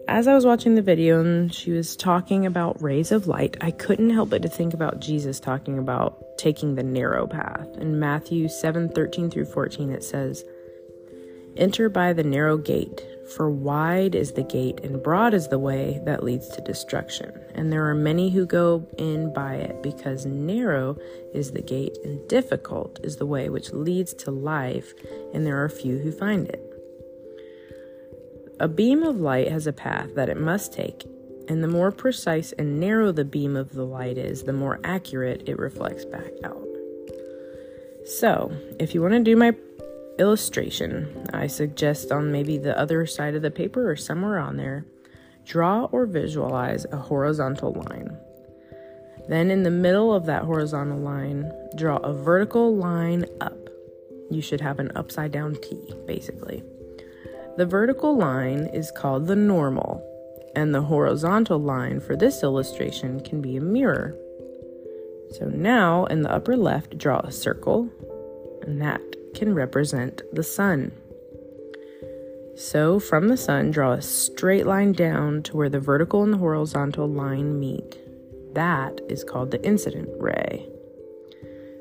As 0.07 0.29
I 0.29 0.35
was 0.35 0.45
watching 0.45 0.75
the 0.75 0.83
video 0.83 1.21
and 1.21 1.53
she 1.53 1.71
was 1.71 1.97
talking 1.97 2.45
about 2.45 2.83
rays 2.83 3.11
of 3.11 3.27
light, 3.27 3.57
I 3.63 3.71
couldn't 3.71 4.11
help 4.11 4.29
but 4.31 4.43
to 4.43 4.49
think 4.49 4.75
about 4.75 5.01
Jesus 5.01 5.41
talking 5.41 5.79
about 5.79 6.37
taking 6.37 6.75
the 6.75 6.83
narrow 6.83 7.27
path. 7.27 7.67
In 7.79 7.99
Matthew 7.99 8.49
7 8.49 8.91
13 8.91 9.31
through 9.31 9.47
14, 9.47 9.91
it 9.91 10.05
says, 10.05 10.45
Enter 11.57 11.89
by 11.89 12.13
the 12.13 12.23
narrow 12.23 12.59
gate, 12.59 13.03
for 13.35 13.49
wide 13.49 14.15
is 14.15 14.33
the 14.33 14.43
gate 14.43 14.81
and 14.81 15.03
broad 15.03 15.33
is 15.33 15.49
the 15.49 15.59
way 15.59 16.01
that 16.05 16.23
leads 16.23 16.49
to 16.49 16.61
destruction, 16.61 17.33
and 17.55 17.73
there 17.73 17.89
are 17.89 17.95
many 17.95 18.29
who 18.29 18.45
go 18.45 18.87
in 18.99 19.33
by 19.33 19.55
it, 19.55 19.83
because 19.83 20.27
narrow 20.27 20.99
is 21.33 21.53
the 21.53 21.63
gate 21.63 21.97
and 22.05 22.29
difficult 22.29 23.01
is 23.03 23.17
the 23.17 23.27
way 23.27 23.49
which 23.49 23.73
leads 23.73 24.13
to 24.15 24.31
life, 24.31 24.93
and 25.33 25.47
there 25.47 25.63
are 25.63 25.69
few 25.69 25.99
who 25.99 26.13
find 26.13 26.49
it. 26.49 26.64
A 28.61 28.69
beam 28.69 29.03
of 29.03 29.21
light 29.21 29.51
has 29.51 29.67
a 29.67 29.73
path 29.73 30.15
that 30.15 30.29
it 30.29 30.39
must 30.39 30.73
take, 30.73 31.05
and 31.49 31.63
the 31.63 31.69
more 31.69 31.91
precise 31.91 32.53
and 32.53 32.79
narrow 32.79 33.11
the 33.11 33.25
beam 33.25 33.57
of 33.57 33.73
the 33.73 33.85
light 33.85 34.17
is, 34.17 34.45
the 34.45 34.53
more 34.53 34.79
accurate 34.85 35.49
it 35.49 35.59
reflects 35.59 36.05
back 36.05 36.31
out. 36.45 36.63
So, 38.07 38.53
if 38.79 38.95
you 38.95 39.03
want 39.03 39.15
to 39.15 39.21
do 39.21 39.35
my 39.35 39.57
illustration, 40.21 41.27
I 41.33 41.49
suggest 41.49 42.13
on 42.13 42.31
maybe 42.31 42.57
the 42.57 42.79
other 42.79 43.07
side 43.07 43.35
of 43.35 43.43
the 43.43 43.51
paper 43.51 43.91
or 43.91 43.97
somewhere 43.97 44.39
on 44.39 44.57
there, 44.57 44.85
draw 45.45 45.87
or 45.87 46.07
visualize 46.07 46.87
a 46.93 46.97
horizontal 46.97 47.73
line. 47.73 48.17
Then, 49.29 49.51
in 49.51 49.65
the 49.65 49.71
middle 49.71 50.15
of 50.15 50.27
that 50.27 50.45
horizontal 50.45 51.01
line, 51.01 51.51
draw 51.77 51.97
a 51.97 52.13
vertical 52.13 52.77
line 52.77 53.25
up. 53.41 53.59
You 54.31 54.41
should 54.41 54.61
have 54.61 54.79
an 54.79 54.93
upside 54.95 55.33
down 55.33 55.57
T, 55.61 55.93
basically. 56.07 56.63
The 57.57 57.67
vertical 57.67 58.17
line 58.17 58.67
is 58.73 58.91
called 58.91 59.27
the 59.27 59.37
normal, 59.37 60.03
and 60.57 60.75
the 60.75 60.83
horizontal 60.83 61.59
line 61.59 62.01
for 62.01 62.17
this 62.17 62.43
illustration 62.43 63.21
can 63.21 63.41
be 63.41 63.57
a 63.57 63.61
mirror. 63.61 64.17
So 65.31 65.47
now 65.47 66.07
in 66.07 66.23
the 66.23 66.33
upper 66.33 66.57
left, 66.57 66.99
draw 66.99 67.21
a 67.21 67.31
circle, 67.31 67.89
and 68.63 68.83
that 68.83 69.01
can 69.35 69.55
represent 69.55 70.23
the 70.33 70.43
sun. 70.43 70.93
So 72.57 72.99
from 72.99 73.29
the 73.29 73.37
sun, 73.37 73.71
draw 73.71 73.93
a 73.93 74.03
straight 74.03 74.67
line 74.67 74.93
down 74.93 75.43
to 75.45 75.57
where 75.57 75.69
the 75.69 75.81
vertical 75.81 76.23
and 76.23 76.33
the 76.33 76.39
horizontal 76.39 77.09
line 77.09 77.59
meet. 77.59 77.99
That 78.55 79.01
is 79.09 79.25
called 79.25 79.51
the 79.51 79.65
incident 79.65 80.09
ray. 80.19 80.69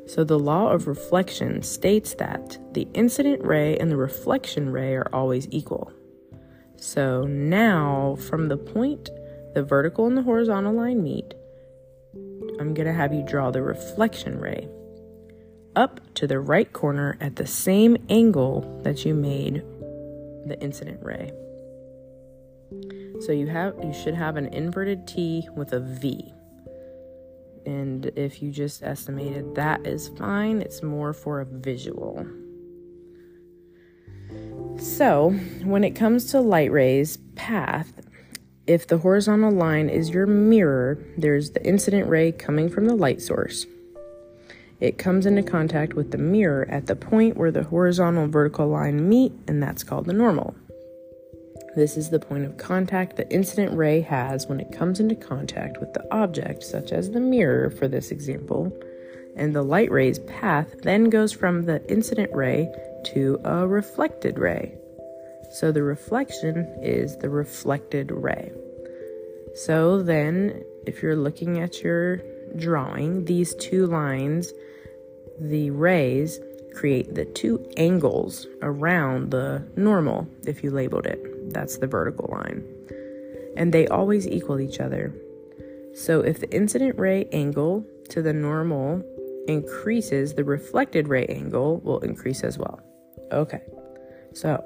So 0.05 0.23
the 0.23 0.39
law 0.39 0.69
of 0.69 0.87
reflection 0.87 1.61
states 1.61 2.13
that 2.15 2.57
the 2.73 2.87
incident 2.93 3.43
ray 3.43 3.77
and 3.77 3.89
the 3.89 3.97
reflection 3.97 4.69
ray 4.69 4.95
are 4.95 5.09
always 5.13 5.47
equal. 5.49 5.91
So 6.75 7.23
now, 7.23 8.17
from 8.19 8.49
the 8.49 8.57
point 8.57 9.09
the 9.53 9.63
vertical 9.63 10.07
and 10.07 10.17
the 10.17 10.23
horizontal 10.23 10.73
line 10.73 11.03
meet, 11.03 11.33
I'm 12.59 12.73
going 12.73 12.87
to 12.87 12.93
have 12.93 13.13
you 13.13 13.23
draw 13.23 13.51
the 13.51 13.61
reflection 13.61 14.39
ray 14.39 14.67
up 15.75 15.99
to 16.15 16.27
the 16.27 16.39
right 16.39 16.71
corner 16.71 17.17
at 17.19 17.35
the 17.35 17.47
same 17.47 17.97
angle 18.09 18.81
that 18.83 19.05
you 19.05 19.13
made 19.13 19.63
the 20.45 20.57
incident 20.59 20.99
ray. 21.01 21.31
So 23.21 23.31
you 23.31 23.47
have 23.47 23.75
you 23.83 23.93
should 23.93 24.15
have 24.15 24.35
an 24.35 24.47
inverted 24.47 25.07
T 25.07 25.47
with 25.55 25.71
a 25.73 25.79
V. 25.79 26.32
And 27.65 28.05
if 28.15 28.41
you 28.41 28.51
just 28.51 28.83
estimated 28.83 29.55
that 29.55 29.85
is 29.85 30.09
fine, 30.09 30.61
it's 30.61 30.83
more 30.83 31.13
for 31.13 31.41
a 31.41 31.45
visual. 31.45 32.25
So, 34.77 35.31
when 35.63 35.83
it 35.83 35.91
comes 35.91 36.25
to 36.31 36.41
light 36.41 36.71
rays 36.71 37.17
path, 37.35 37.93
if 38.65 38.87
the 38.87 38.97
horizontal 38.97 39.51
line 39.51 39.89
is 39.89 40.09
your 40.09 40.25
mirror, 40.25 40.97
there's 41.17 41.51
the 41.51 41.65
incident 41.65 42.09
ray 42.09 42.31
coming 42.31 42.69
from 42.69 42.85
the 42.85 42.95
light 42.95 43.21
source. 43.21 43.65
It 44.79 44.97
comes 44.97 45.25
into 45.25 45.43
contact 45.43 45.93
with 45.93 46.11
the 46.11 46.17
mirror 46.17 46.67
at 46.69 46.87
the 46.87 46.95
point 46.95 47.37
where 47.37 47.51
the 47.51 47.63
horizontal 47.63 48.23
and 48.23 48.33
vertical 48.33 48.67
line 48.67 49.07
meet, 49.07 49.33
and 49.47 49.61
that's 49.61 49.83
called 49.83 50.05
the 50.05 50.13
normal. 50.13 50.55
This 51.75 51.97
is 51.97 52.09
the 52.09 52.19
point 52.19 52.45
of 52.45 52.57
contact 52.57 53.15
the 53.15 53.27
incident 53.29 53.75
ray 53.75 54.01
has 54.01 54.45
when 54.47 54.59
it 54.59 54.71
comes 54.71 54.99
into 54.99 55.15
contact 55.15 55.79
with 55.79 55.93
the 55.93 56.05
object, 56.13 56.63
such 56.63 56.91
as 56.91 57.09
the 57.09 57.19
mirror 57.19 57.71
for 57.71 57.87
this 57.87 58.11
example, 58.11 58.71
and 59.35 59.55
the 59.55 59.63
light 59.63 59.89
ray's 59.89 60.19
path 60.19 60.67
then 60.83 61.05
goes 61.05 61.31
from 61.31 61.63
the 61.63 61.83
incident 61.91 62.31
ray 62.31 62.71
to 63.05 63.39
a 63.43 63.67
reflected 63.67 64.37
ray. 64.37 64.77
So 65.51 65.71
the 65.71 65.81
reflection 65.81 66.57
is 66.81 67.17
the 67.17 67.29
reflected 67.29 68.11
ray. 68.11 68.51
So 69.55 70.03
then, 70.03 70.63
if 70.85 71.01
you're 71.01 71.15
looking 71.15 71.59
at 71.59 71.81
your 71.81 72.17
drawing, 72.55 73.25
these 73.25 73.55
two 73.55 73.87
lines 73.87 74.53
the 75.39 75.71
rays 75.71 76.39
create 76.75 77.15
the 77.15 77.25
two 77.25 77.67
angles 77.77 78.45
around 78.61 79.31
the 79.31 79.67
normal, 79.75 80.27
if 80.45 80.63
you 80.63 80.69
labeled 80.69 81.07
it. 81.07 81.32
That's 81.53 81.77
the 81.77 81.87
vertical 81.87 82.29
line. 82.31 82.63
And 83.55 83.73
they 83.73 83.87
always 83.87 84.27
equal 84.27 84.59
each 84.59 84.79
other. 84.79 85.13
So 85.93 86.21
if 86.21 86.39
the 86.39 86.53
incident 86.53 86.97
ray 86.97 87.25
angle 87.31 87.85
to 88.09 88.21
the 88.21 88.33
normal 88.33 89.03
increases, 89.47 90.33
the 90.33 90.43
reflected 90.43 91.07
ray 91.07 91.25
angle 91.27 91.79
will 91.79 91.99
increase 91.99 92.43
as 92.43 92.57
well. 92.57 92.79
Okay, 93.31 93.61
so 94.33 94.63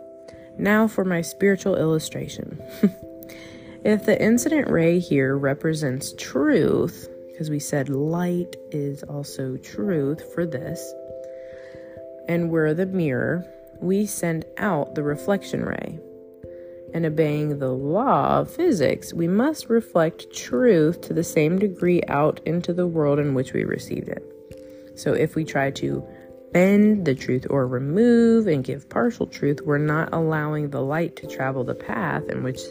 now 0.57 0.87
for 0.87 1.03
my 1.03 1.21
spiritual 1.21 1.75
illustration. 1.75 2.59
if 3.83 4.05
the 4.05 4.21
incident 4.21 4.69
ray 4.69 4.99
here 4.99 5.37
represents 5.37 6.13
truth, 6.17 7.09
because 7.37 7.49
we 7.49 7.59
said 7.59 7.89
light 7.89 8.55
is 8.71 9.03
also 9.03 9.57
truth 9.57 10.33
for 10.33 10.45
this. 10.45 10.93
And 12.27 12.49
we're 12.49 12.73
the 12.73 12.85
mirror, 12.85 13.45
we 13.79 14.05
send 14.05 14.45
out 14.57 14.95
the 14.95 15.03
reflection 15.03 15.63
ray. 15.63 15.99
And 16.93 17.05
obeying 17.05 17.59
the 17.59 17.71
law 17.71 18.39
of 18.39 18.49
physics, 18.49 19.13
we 19.13 19.27
must 19.27 19.69
reflect 19.69 20.33
truth 20.33 21.01
to 21.01 21.13
the 21.13 21.23
same 21.23 21.59
degree 21.59 22.01
out 22.07 22.39
into 22.45 22.73
the 22.73 22.87
world 22.87 23.19
in 23.19 23.33
which 23.33 23.53
we 23.53 23.63
received 23.63 24.07
it. 24.07 24.23
So 24.95 25.13
if 25.13 25.35
we 25.35 25.43
try 25.43 25.71
to 25.71 26.03
bend 26.53 27.05
the 27.05 27.13
truth 27.13 27.45
or 27.49 27.67
remove 27.67 28.47
and 28.47 28.63
give 28.63 28.89
partial 28.89 29.27
truth, 29.27 29.61
we're 29.63 29.77
not 29.77 30.13
allowing 30.13 30.69
the 30.69 30.81
light 30.81 31.15
to 31.17 31.27
travel 31.27 31.63
the 31.63 31.75
path 31.75 32.29
in 32.29 32.41
which 32.41 32.61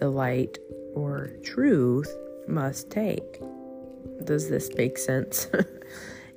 the 0.00 0.08
light 0.08 0.58
or 0.94 1.30
truth 1.42 2.14
must 2.48 2.90
take. 2.90 3.40
Does 4.24 4.48
this 4.48 4.74
make 4.76 4.96
sense? 4.96 5.48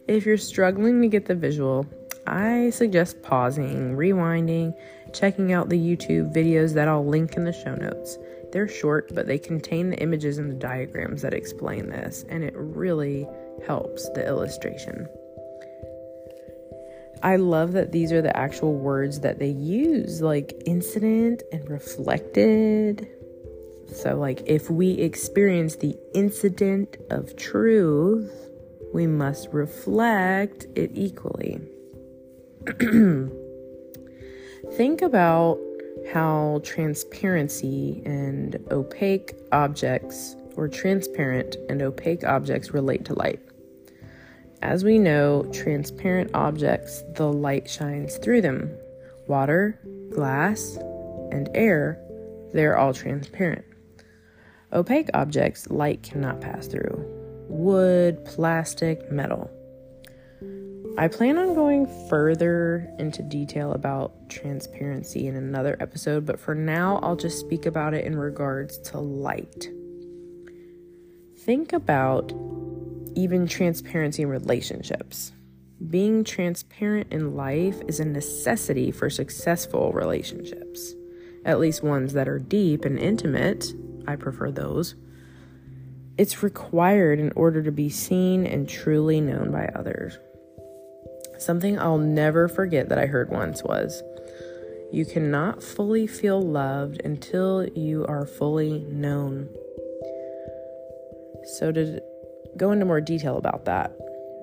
If 0.09 0.25
you're 0.25 0.37
struggling 0.37 1.03
to 1.03 1.07
get 1.07 1.27
the 1.27 1.35
visual, 1.35 1.85
I 2.25 2.71
suggest 2.71 3.21
pausing, 3.21 3.95
rewinding, 3.95 4.73
checking 5.13 5.53
out 5.53 5.69
the 5.69 5.77
YouTube 5.77 6.33
videos 6.33 6.73
that 6.73 6.87
I'll 6.87 7.05
link 7.05 7.35
in 7.35 7.43
the 7.43 7.53
show 7.53 7.75
notes. 7.75 8.17
They're 8.51 8.67
short, 8.67 9.13
but 9.13 9.27
they 9.27 9.37
contain 9.37 9.89
the 9.89 9.99
images 9.99 10.37
and 10.37 10.49
the 10.49 10.55
diagrams 10.55 11.21
that 11.21 11.33
explain 11.33 11.89
this, 11.89 12.25
and 12.29 12.43
it 12.43 12.53
really 12.55 13.27
helps 13.65 14.09
the 14.09 14.25
illustration. 14.25 15.07
I 17.21 17.35
love 17.35 17.73
that 17.73 17.91
these 17.91 18.11
are 18.11 18.21
the 18.21 18.35
actual 18.35 18.75
words 18.75 19.19
that 19.19 19.39
they 19.39 19.49
use, 19.49 20.21
like 20.21 20.61
incident 20.65 21.43
and 21.51 21.69
reflected. 21.69 23.07
So, 23.93 24.15
like, 24.15 24.43
if 24.45 24.69
we 24.69 24.91
experience 24.91 25.75
the 25.75 25.97
incident 26.13 26.97
of 27.09 27.35
truth, 27.35 28.31
we 28.93 29.05
must 29.07 29.49
reflect 29.51 30.67
it 30.75 30.91
equally. 30.93 31.59
Think 34.73 35.01
about 35.01 35.59
how 36.13 36.61
transparency 36.63 38.01
and 38.05 38.57
opaque 38.71 39.33
objects, 39.51 40.35
or 40.55 40.67
transparent 40.67 41.57
and 41.69 41.81
opaque 41.81 42.23
objects, 42.23 42.73
relate 42.73 43.03
to 43.05 43.13
light. 43.13 43.39
As 44.61 44.83
we 44.83 44.99
know, 44.99 45.49
transparent 45.51 46.31
objects, 46.33 47.03
the 47.15 47.31
light 47.31 47.69
shines 47.69 48.17
through 48.17 48.41
them. 48.41 48.69
Water, 49.27 49.79
glass, 50.11 50.77
and 51.31 51.49
air, 51.53 51.99
they're 52.53 52.77
all 52.77 52.93
transparent. 52.93 53.65
Opaque 54.71 55.09
objects, 55.13 55.69
light 55.69 56.03
cannot 56.03 56.41
pass 56.41 56.67
through. 56.67 57.03
Wood, 57.47 58.23
plastic, 58.25 59.11
metal. 59.11 59.49
I 60.97 61.07
plan 61.07 61.37
on 61.37 61.53
going 61.53 61.87
further 62.09 62.89
into 62.99 63.21
detail 63.21 63.71
about 63.71 64.29
transparency 64.29 65.27
in 65.27 65.35
another 65.35 65.77
episode, 65.79 66.25
but 66.25 66.39
for 66.39 66.53
now, 66.53 66.99
I'll 67.01 67.15
just 67.15 67.39
speak 67.39 67.65
about 67.65 67.93
it 67.93 68.03
in 68.03 68.17
regards 68.17 68.77
to 68.89 68.99
light. 68.99 69.69
Think 71.37 71.71
about 71.71 72.33
even 73.15 73.47
transparency 73.47 74.23
in 74.23 74.29
relationships. 74.29 75.31
Being 75.89 76.25
transparent 76.25 77.13
in 77.13 77.35
life 77.35 77.81
is 77.87 78.01
a 78.01 78.05
necessity 78.05 78.91
for 78.91 79.09
successful 79.09 79.93
relationships, 79.93 80.93
at 81.45 81.59
least 81.59 81.81
ones 81.81 82.11
that 82.13 82.27
are 82.27 82.39
deep 82.39 82.83
and 82.83 82.99
intimate. 82.99 83.73
I 84.05 84.17
prefer 84.17 84.51
those. 84.51 84.95
It's 86.17 86.43
required 86.43 87.19
in 87.19 87.31
order 87.37 87.63
to 87.63 87.71
be 87.71 87.89
seen 87.89 88.45
and 88.45 88.67
truly 88.67 89.21
known 89.21 89.51
by 89.51 89.69
others. 89.73 90.17
Something 91.39 91.79
I'll 91.79 91.97
never 91.97 92.47
forget 92.47 92.89
that 92.89 92.99
I 92.99 93.05
heard 93.05 93.29
once 93.29 93.63
was 93.63 94.03
You 94.91 95.05
cannot 95.05 95.63
fully 95.63 96.05
feel 96.05 96.41
loved 96.41 97.01
until 97.03 97.67
you 97.69 98.05
are 98.07 98.25
fully 98.25 98.85
known. 98.89 99.49
So, 101.57 101.71
to 101.71 102.01
go 102.57 102.71
into 102.71 102.85
more 102.85 103.01
detail 103.01 103.37
about 103.37 103.65
that. 103.65 103.95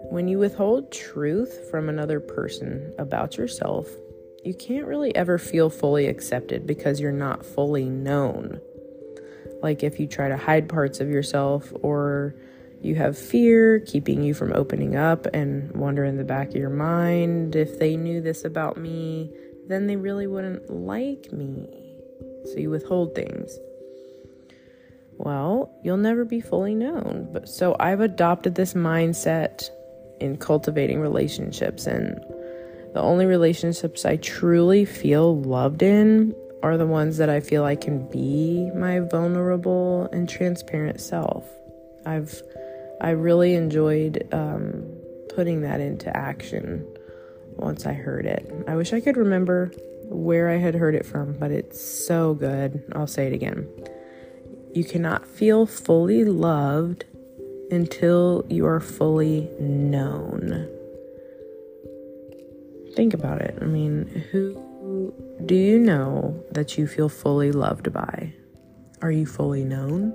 When 0.09 0.29
you 0.29 0.39
withhold 0.39 0.93
truth 0.93 1.69
from 1.71 1.89
another 1.89 2.21
person 2.21 2.95
about 2.99 3.37
yourself, 3.37 3.89
you 4.45 4.55
can't 4.55 4.87
really 4.87 5.15
ever 5.15 5.39
feel 5.39 5.69
fully 5.69 6.07
accepted 6.07 6.67
because 6.67 7.01
you're 7.01 7.13
not 7.13 7.45
fully 7.45 7.85
known. 7.85 8.61
Like 9.63 9.83
if 9.83 9.99
you 9.99 10.07
try 10.07 10.29
to 10.29 10.37
hide 10.37 10.69
parts 10.69 11.01
of 11.01 11.09
yourself 11.09 11.73
or 11.83 12.35
you 12.81 12.95
have 12.95 13.19
fear 13.19 13.81
keeping 13.81 14.23
you 14.23 14.35
from 14.35 14.53
opening 14.53 14.97
up 14.97 15.27
and 15.33 15.73
wonder 15.73 16.05
in 16.05 16.17
the 16.17 16.25
back 16.25 16.49
of 16.49 16.57
your 16.57 16.71
mind 16.71 17.57
if 17.57 17.79
they 17.79 17.97
knew 17.97 18.21
this 18.21 18.45
about 18.45 18.77
me, 18.77 19.33
then 19.69 19.87
they 19.87 19.97
really 19.97 20.27
wouldn't 20.27 20.71
like 20.71 21.33
me. 21.33 21.95
So 22.45 22.59
you 22.59 22.71
withhold 22.71 23.15
things 23.15 23.59
well, 25.19 25.75
you'll 25.83 25.97
never 25.97 26.25
be 26.25 26.41
fully 26.41 26.75
known. 26.75 27.29
But 27.33 27.49
so 27.49 27.77
I've 27.81 28.01
adopted 28.01 28.55
this 28.55 28.75
mindset 28.75 29.69
in 30.21 30.37
cultivating 30.37 31.01
relationships 31.01 31.87
and 31.87 32.19
the 32.95 33.01
only 33.01 33.27
relationships 33.27 34.05
I 34.05 34.17
truly 34.17 34.85
feel 34.85 35.41
loved 35.41 35.83
in 35.83 36.35
are 36.63 36.79
the 36.79 36.87
ones 36.87 37.19
that 37.19 37.29
I 37.29 37.41
feel 37.41 37.65
I 37.65 37.77
can 37.77 38.09
be 38.09 38.71
my 38.75 39.01
vulnerable 39.01 40.09
and 40.13 40.29
transparent 40.29 41.01
self. 41.01 41.47
I've 42.07 42.41
I 43.01 43.11
really 43.11 43.55
enjoyed 43.55 44.27
um, 44.33 44.85
putting 45.35 45.63
that 45.63 45.81
into 45.81 46.15
action 46.17 46.87
once 47.57 47.87
I 47.87 47.93
heard 47.93 48.27
it. 48.27 48.51
I 48.67 48.77
wish 48.77 48.93
I 48.93 49.01
could 49.01 49.17
remember 49.17 49.71
where 50.05 50.51
I 50.51 50.57
had 50.57 50.75
heard 50.75 50.95
it 50.95 51.05
from, 51.05 51.35
but 51.35 51.51
it's 51.51 51.81
so 51.81 52.35
good. 52.35 52.83
I'll 52.95 53.07
say 53.07 53.27
it 53.27 53.33
again. 53.33 53.69
You 54.73 54.85
cannot 54.85 55.27
feel 55.27 55.67
fully 55.67 56.25
loved 56.25 57.05
until 57.71 58.45
you 58.49 58.67
are 58.67 58.81
fully 58.81 59.49
known. 59.59 60.69
Think 62.95 63.13
about 63.13 63.41
it. 63.43 63.59
I 63.61 63.65
mean, 63.65 64.25
who 64.31 65.13
do 65.45 65.55
you 65.55 65.79
know 65.79 66.43
that 66.53 66.79
you 66.79 66.87
feel 66.87 67.09
fully 67.09 67.53
loved 67.53 67.93
by? 67.93 68.33
Are 69.03 69.11
you 69.11 69.27
fully 69.27 69.65
known? 69.65 70.15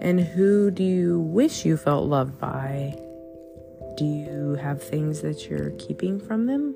And 0.00 0.20
who 0.20 0.70
do 0.70 0.82
you 0.82 1.20
wish 1.20 1.64
you 1.64 1.76
felt 1.76 2.08
loved 2.08 2.38
by? 2.38 2.98
Do 3.96 4.04
you 4.04 4.54
have 4.60 4.82
things 4.82 5.22
that 5.22 5.48
you're 5.48 5.70
keeping 5.72 6.20
from 6.20 6.46
them? 6.46 6.74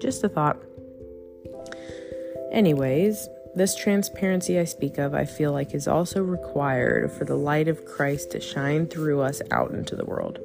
Just 0.00 0.24
a 0.24 0.28
thought. 0.28 0.58
Anyways, 2.50 3.28
this 3.54 3.74
transparency 3.74 4.58
I 4.58 4.64
speak 4.64 4.98
of, 4.98 5.14
I 5.14 5.24
feel 5.24 5.52
like, 5.52 5.74
is 5.74 5.86
also 5.86 6.22
required 6.22 7.12
for 7.12 7.24
the 7.24 7.36
light 7.36 7.68
of 7.68 7.84
Christ 7.84 8.30
to 8.32 8.40
shine 8.40 8.86
through 8.86 9.20
us 9.20 9.42
out 9.50 9.72
into 9.72 9.96
the 9.96 10.04
world. 10.04 10.38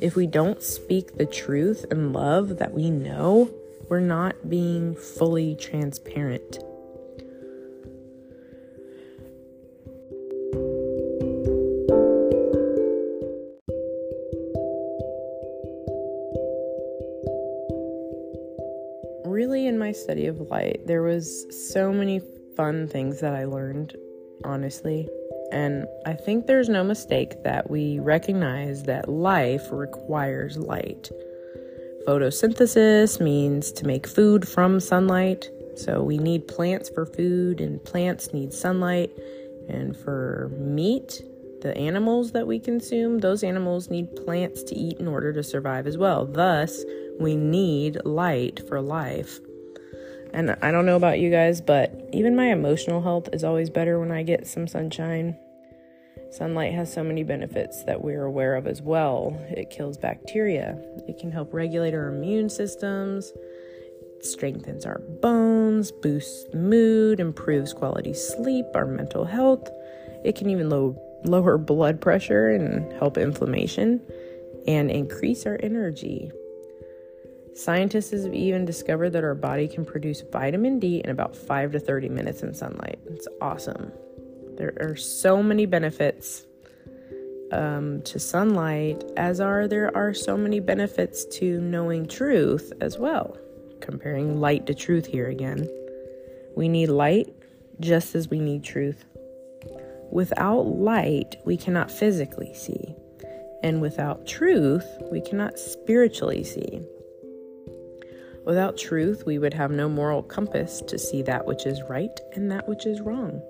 If 0.00 0.16
we 0.16 0.26
don't 0.26 0.62
speak 0.62 1.16
the 1.16 1.26
truth 1.26 1.84
and 1.90 2.12
love 2.12 2.58
that 2.58 2.72
we 2.72 2.90
know, 2.90 3.50
we're 3.88 4.00
not 4.00 4.48
being 4.48 4.94
fully 4.94 5.56
transparent. 5.56 6.58
My 19.90 19.94
study 19.94 20.26
of 20.26 20.40
light, 20.52 20.86
there 20.86 21.02
was 21.02 21.44
so 21.72 21.92
many 21.92 22.20
fun 22.56 22.86
things 22.86 23.20
that 23.20 23.34
I 23.34 23.44
learned, 23.44 23.96
honestly. 24.44 25.08
And 25.50 25.84
I 26.06 26.12
think 26.12 26.46
there's 26.46 26.68
no 26.68 26.84
mistake 26.84 27.42
that 27.42 27.68
we 27.68 27.98
recognize 27.98 28.84
that 28.84 29.08
life 29.08 29.66
requires 29.72 30.56
light. 30.56 31.10
Photosynthesis 32.06 33.20
means 33.20 33.72
to 33.72 33.84
make 33.84 34.06
food 34.06 34.46
from 34.46 34.78
sunlight. 34.78 35.50
So 35.74 36.04
we 36.04 36.18
need 36.18 36.46
plants 36.46 36.88
for 36.88 37.04
food, 37.04 37.60
and 37.60 37.84
plants 37.84 38.32
need 38.32 38.52
sunlight. 38.52 39.10
And 39.68 39.96
for 39.96 40.52
meat, 40.56 41.20
the 41.62 41.76
animals 41.76 42.30
that 42.30 42.46
we 42.46 42.60
consume, 42.60 43.18
those 43.18 43.42
animals 43.42 43.90
need 43.90 44.14
plants 44.24 44.62
to 44.64 44.76
eat 44.76 45.00
in 45.00 45.08
order 45.08 45.32
to 45.32 45.42
survive 45.42 45.88
as 45.88 45.98
well. 45.98 46.26
Thus, 46.26 46.84
we 47.18 47.34
need 47.34 48.04
light 48.04 48.68
for 48.68 48.80
life. 48.80 49.40
And 50.32 50.56
I 50.62 50.70
don't 50.70 50.86
know 50.86 50.96
about 50.96 51.18
you 51.18 51.30
guys, 51.30 51.60
but 51.60 52.08
even 52.12 52.36
my 52.36 52.46
emotional 52.46 53.02
health 53.02 53.28
is 53.32 53.44
always 53.44 53.70
better 53.70 53.98
when 53.98 54.12
I 54.12 54.22
get 54.22 54.46
some 54.46 54.66
sunshine. 54.66 55.36
Sunlight 56.30 56.74
has 56.74 56.92
so 56.92 57.02
many 57.02 57.24
benefits 57.24 57.82
that 57.84 58.02
we're 58.02 58.24
aware 58.24 58.54
of 58.54 58.68
as 58.68 58.80
well. 58.80 59.36
It 59.50 59.70
kills 59.70 59.96
bacteria, 59.98 60.78
it 61.08 61.18
can 61.18 61.32
help 61.32 61.52
regulate 61.52 61.92
our 61.92 62.08
immune 62.08 62.48
systems, 62.48 63.32
strengthens 64.20 64.86
our 64.86 65.00
bones, 65.20 65.90
boosts 65.90 66.54
mood, 66.54 67.18
improves 67.18 67.72
quality 67.72 68.14
sleep, 68.14 68.66
our 68.74 68.86
mental 68.86 69.24
health. 69.24 69.68
It 70.24 70.36
can 70.36 70.48
even 70.50 70.70
low, 70.70 70.96
lower 71.24 71.58
blood 71.58 72.00
pressure 72.00 72.50
and 72.50 72.92
help 72.92 73.18
inflammation 73.18 74.00
and 74.68 74.90
increase 74.90 75.46
our 75.46 75.58
energy. 75.62 76.30
Scientists 77.54 78.24
have 78.24 78.34
even 78.34 78.64
discovered 78.64 79.10
that 79.10 79.24
our 79.24 79.34
body 79.34 79.66
can 79.66 79.84
produce 79.84 80.22
vitamin 80.32 80.78
D 80.78 81.00
in 81.04 81.10
about 81.10 81.36
5 81.36 81.72
to 81.72 81.80
30 81.80 82.08
minutes 82.08 82.42
in 82.42 82.54
sunlight. 82.54 82.98
It's 83.06 83.26
awesome. 83.40 83.92
There 84.56 84.72
are 84.80 84.96
so 84.96 85.42
many 85.42 85.66
benefits 85.66 86.46
um, 87.52 88.02
to 88.02 88.18
sunlight, 88.18 89.02
as 89.16 89.40
are 89.40 89.66
there 89.66 89.94
are 89.96 90.14
so 90.14 90.36
many 90.36 90.60
benefits 90.60 91.24
to 91.38 91.60
knowing 91.60 92.06
truth 92.06 92.72
as 92.80 92.98
well. 92.98 93.36
Comparing 93.80 94.40
light 94.40 94.66
to 94.66 94.74
truth 94.74 95.06
here 95.06 95.28
again. 95.28 95.68
We 96.56 96.68
need 96.68 96.88
light 96.88 97.28
just 97.80 98.14
as 98.14 98.28
we 98.28 98.38
need 98.38 98.62
truth. 98.62 99.04
Without 100.10 100.66
light, 100.66 101.36
we 101.44 101.56
cannot 101.56 101.90
physically 101.90 102.52
see. 102.54 102.94
And 103.62 103.80
without 103.80 104.26
truth, 104.26 104.86
we 105.10 105.20
cannot 105.20 105.58
spiritually 105.58 106.44
see. 106.44 106.80
Without 108.50 108.76
truth, 108.76 109.26
we 109.26 109.38
would 109.38 109.54
have 109.54 109.70
no 109.70 109.88
moral 109.88 110.24
compass 110.24 110.82
to 110.88 110.98
see 110.98 111.22
that 111.22 111.46
which 111.46 111.66
is 111.66 111.80
right 111.88 112.18
and 112.32 112.50
that 112.50 112.68
which 112.68 112.84
is 112.84 113.00
wrong. 113.00 113.40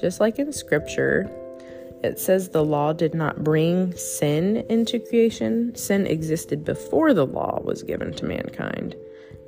Just 0.00 0.18
like 0.18 0.40
in 0.40 0.52
scripture, 0.52 1.30
it 2.02 2.18
says 2.18 2.48
the 2.48 2.64
law 2.64 2.92
did 2.92 3.14
not 3.14 3.44
bring 3.44 3.96
sin 3.96 4.66
into 4.68 4.98
creation. 4.98 5.72
Sin 5.76 6.08
existed 6.08 6.64
before 6.64 7.14
the 7.14 7.24
law 7.24 7.60
was 7.62 7.84
given 7.84 8.12
to 8.14 8.24
mankind. 8.24 8.96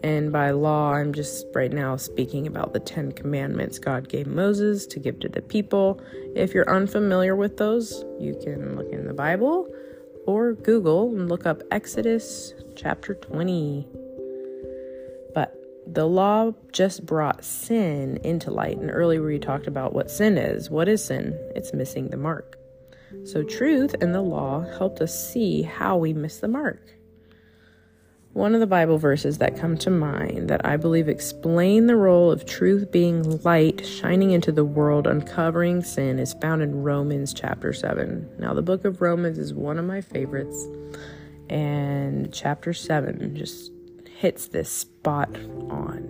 And 0.05 0.31
by 0.31 0.53
law, 0.53 0.93
I'm 0.93 1.13
just 1.13 1.47
right 1.53 1.73
now 1.73 1.97
speaking 1.97 2.47
about 2.47 2.73
the 2.75 2.79
Ten 2.79 3.11
Commandments 3.11 3.81
God 3.81 4.09
gave 4.09 4.29
Moses 4.29 4.87
to 4.87 5.01
give 5.01 5.19
to 5.19 5.29
the 5.29 5.43
people. 5.43 6.01
If 6.37 6.55
you're 6.55 6.73
unfamiliar 6.73 7.35
with 7.35 7.57
those, 7.57 8.05
you 8.21 8.39
can 8.41 8.77
look 8.77 8.93
in 8.93 9.09
the 9.09 9.15
Bible 9.15 9.69
or 10.29 10.53
Google 10.53 11.09
and 11.09 11.29
look 11.29 11.45
up 11.45 11.61
Exodus 11.73 12.55
chapter 12.77 13.15
20. 13.15 14.04
The 15.87 16.07
law 16.07 16.53
just 16.73 17.05
brought 17.05 17.45
sin 17.45 18.19
into 18.25 18.51
light. 18.51 18.79
And 18.79 18.91
earlier 18.91 19.23
we 19.23 19.39
talked 19.39 19.67
about 19.67 19.93
what 19.93 20.11
sin 20.11 20.39
is. 20.39 20.71
What 20.71 20.89
is 20.89 21.05
sin? 21.05 21.39
It's 21.55 21.73
missing 21.73 22.09
the 22.09 22.17
mark. 22.17 22.59
So, 23.25 23.43
truth 23.43 23.95
and 24.01 24.15
the 24.15 24.23
law 24.23 24.67
helped 24.79 25.01
us 25.01 25.33
see 25.33 25.63
how 25.63 25.97
we 25.97 26.13
miss 26.13 26.39
the 26.39 26.49
mark. 26.49 26.95
One 28.35 28.53
of 28.53 28.61
the 28.61 28.67
Bible 28.67 28.99
verses 28.99 29.39
that 29.39 29.57
come 29.57 29.79
to 29.79 29.91
mind 29.91 30.51
that 30.51 30.67
I 30.67 30.77
believe 30.77 31.09
explain 31.09 31.87
the 31.87 31.95
role 31.95 32.33
of 32.33 32.45
truth 32.45 32.91
being 32.91 33.41
light 33.43 33.87
shining 33.87 34.33
into 34.33 34.51
the 34.51 34.65
world, 34.65 35.07
uncovering 35.07 35.83
sin, 35.85 36.19
is 36.19 36.35
found 36.35 36.61
in 36.61 36.83
Romans 36.83 37.33
chapter 37.33 37.73
7. 37.73 38.29
Now, 38.41 38.53
the 38.53 38.61
book 38.61 38.85
of 38.85 39.01
Romans 39.01 39.39
is 39.39 39.55
one 39.55 39.79
of 39.79 39.85
my 39.85 40.01
favorites, 40.01 40.67
and 41.49 42.35
chapter 42.35 42.73
7 42.73 43.37
just 43.37 43.71
hits 44.25 44.49
this 44.49 44.71
spot 44.71 45.29
on. 45.69 46.01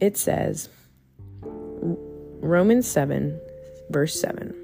It 0.00 0.16
says, 0.16 0.70
Romans 1.42 2.88
7, 2.88 3.38
verse 3.90 4.18
7 4.18 4.54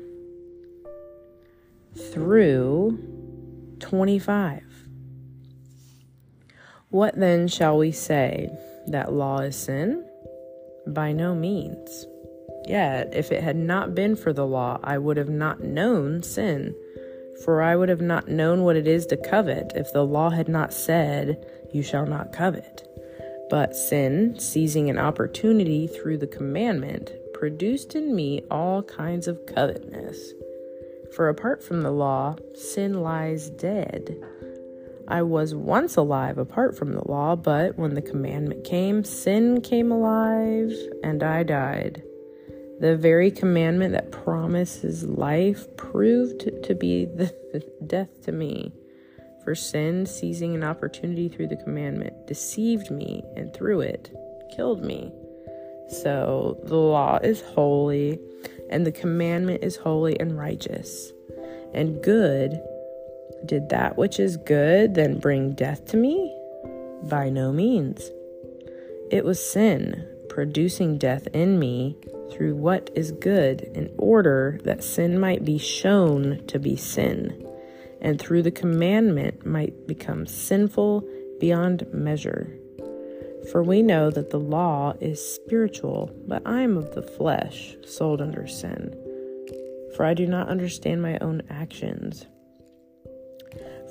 through 2.14 2.98
25. 3.80 4.62
What 6.88 7.14
then 7.20 7.46
shall 7.46 7.76
we 7.76 7.92
say? 7.92 8.48
That 8.86 9.12
law 9.12 9.40
is 9.40 9.54
sin? 9.54 10.02
By 10.86 11.12
no 11.12 11.34
means. 11.34 12.06
Yet, 12.66 13.14
if 13.14 13.32
it 13.32 13.42
had 13.42 13.56
not 13.56 13.94
been 13.94 14.16
for 14.16 14.32
the 14.32 14.46
law, 14.46 14.80
I 14.82 14.96
would 14.96 15.18
have 15.18 15.28
not 15.28 15.62
known 15.62 16.22
sin. 16.22 16.74
For 17.44 17.62
I 17.62 17.76
would 17.76 17.88
have 17.88 18.00
not 18.00 18.28
known 18.28 18.62
what 18.62 18.76
it 18.76 18.86
is 18.86 19.06
to 19.06 19.16
covet 19.16 19.72
if 19.74 19.92
the 19.92 20.04
law 20.04 20.30
had 20.30 20.48
not 20.48 20.72
said, 20.72 21.44
You 21.72 21.82
shall 21.82 22.06
not 22.06 22.32
covet. 22.32 22.88
But 23.50 23.76
sin, 23.76 24.38
seizing 24.38 24.90
an 24.90 24.98
opportunity 24.98 25.86
through 25.86 26.18
the 26.18 26.26
commandment, 26.26 27.12
produced 27.34 27.94
in 27.94 28.14
me 28.14 28.42
all 28.50 28.82
kinds 28.82 29.28
of 29.28 29.44
covetousness. 29.46 30.32
For 31.14 31.28
apart 31.28 31.62
from 31.62 31.82
the 31.82 31.90
law, 31.90 32.36
sin 32.54 33.02
lies 33.02 33.50
dead. 33.50 34.16
I 35.08 35.22
was 35.22 35.54
once 35.54 35.96
alive 35.96 36.38
apart 36.38 36.76
from 36.76 36.92
the 36.92 37.08
law, 37.08 37.36
but 37.36 37.78
when 37.78 37.94
the 37.94 38.02
commandment 38.02 38.64
came, 38.64 39.04
sin 39.04 39.60
came 39.60 39.92
alive 39.92 40.72
and 41.04 41.22
I 41.22 41.44
died. 41.44 42.02
The 42.80 42.96
very 42.96 43.30
commandment 43.30 43.92
that 43.92 44.12
promises 44.12 45.04
life 45.04 45.66
proved 45.76 46.40
to 46.64 46.74
be 46.74 47.06
the 47.06 47.32
death 47.86 48.22
to 48.24 48.32
me. 48.32 48.72
For 49.44 49.54
sin, 49.54 50.04
seizing 50.06 50.54
an 50.54 50.64
opportunity 50.64 51.28
through 51.28 51.48
the 51.48 51.56
commandment, 51.56 52.26
deceived 52.26 52.90
me 52.90 53.22
and 53.36 53.54
through 53.54 53.80
it 53.80 54.14
killed 54.54 54.84
me. 54.84 55.12
So 55.88 56.60
the 56.64 56.76
law 56.76 57.18
is 57.22 57.40
holy 57.40 58.18
and 58.68 58.84
the 58.84 58.92
commandment 58.92 59.62
is 59.62 59.76
holy 59.76 60.18
and 60.18 60.36
righteous 60.36 61.12
and 61.72 62.02
good. 62.02 62.60
Did 63.46 63.68
that 63.68 63.96
which 63.96 64.18
is 64.18 64.36
good 64.36 64.94
then 64.94 65.18
bring 65.18 65.52
death 65.52 65.86
to 65.86 65.96
me? 65.96 66.36
By 67.04 67.30
no 67.30 67.52
means. 67.52 68.10
It 69.10 69.24
was 69.24 69.38
sin 69.38 70.08
producing 70.28 70.98
death 70.98 71.26
in 71.28 71.58
me 71.58 71.96
through 72.30 72.54
what 72.54 72.90
is 72.94 73.12
good, 73.12 73.60
in 73.60 73.92
order 73.98 74.58
that 74.64 74.84
sin 74.84 75.18
might 75.18 75.44
be 75.44 75.58
shown 75.58 76.44
to 76.46 76.58
be 76.58 76.76
sin, 76.76 77.46
and 78.00 78.20
through 78.20 78.42
the 78.42 78.50
commandment 78.50 79.46
might 79.46 79.86
become 79.86 80.26
sinful 80.26 81.08
beyond 81.40 81.86
measure. 81.92 82.56
For 83.50 83.62
we 83.62 83.82
know 83.82 84.10
that 84.10 84.30
the 84.30 84.40
law 84.40 84.94
is 85.00 85.22
spiritual, 85.22 86.10
but 86.26 86.42
I 86.44 86.62
am 86.62 86.76
of 86.76 86.94
the 86.94 87.02
flesh, 87.02 87.76
sold 87.84 88.20
under 88.20 88.46
sin. 88.46 88.94
For 89.94 90.04
I 90.04 90.14
do 90.14 90.26
not 90.26 90.48
understand 90.48 91.00
my 91.00 91.16
own 91.18 91.42
actions. 91.48 92.26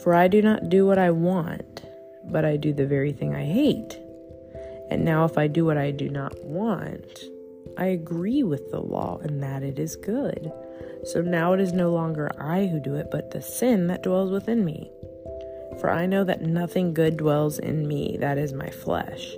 For 0.03 0.13
I 0.13 0.27
do 0.27 0.41
not 0.41 0.69
do 0.69 0.85
what 0.85 0.97
I 0.97 1.11
want, 1.11 1.83
but 2.25 2.43
I 2.43 2.57
do 2.57 2.73
the 2.73 2.85
very 2.85 3.13
thing 3.13 3.33
I 3.33 3.45
hate. 3.45 3.97
And 4.89 5.03
now, 5.03 5.25
if 5.25 5.37
I 5.37 5.47
do 5.47 5.65
what 5.65 5.77
I 5.77 5.91
do 5.91 6.09
not 6.09 6.43
want, 6.43 7.23
I 7.77 7.85
agree 7.87 8.43
with 8.43 8.71
the 8.71 8.79
law 8.79 9.19
in 9.23 9.39
that 9.41 9.63
it 9.63 9.79
is 9.79 9.95
good. 9.95 10.51
So 11.03 11.21
now 11.21 11.53
it 11.53 11.59
is 11.59 11.73
no 11.73 11.91
longer 11.91 12.31
I 12.39 12.67
who 12.67 12.79
do 12.79 12.95
it, 12.95 13.07
but 13.11 13.31
the 13.31 13.41
sin 13.41 13.87
that 13.87 14.03
dwells 14.03 14.31
within 14.31 14.63
me. 14.65 14.91
For 15.79 15.89
I 15.89 16.05
know 16.05 16.23
that 16.23 16.41
nothing 16.41 16.93
good 16.93 17.17
dwells 17.17 17.59
in 17.59 17.87
me, 17.87 18.17
that 18.19 18.37
is 18.37 18.53
my 18.53 18.69
flesh. 18.69 19.35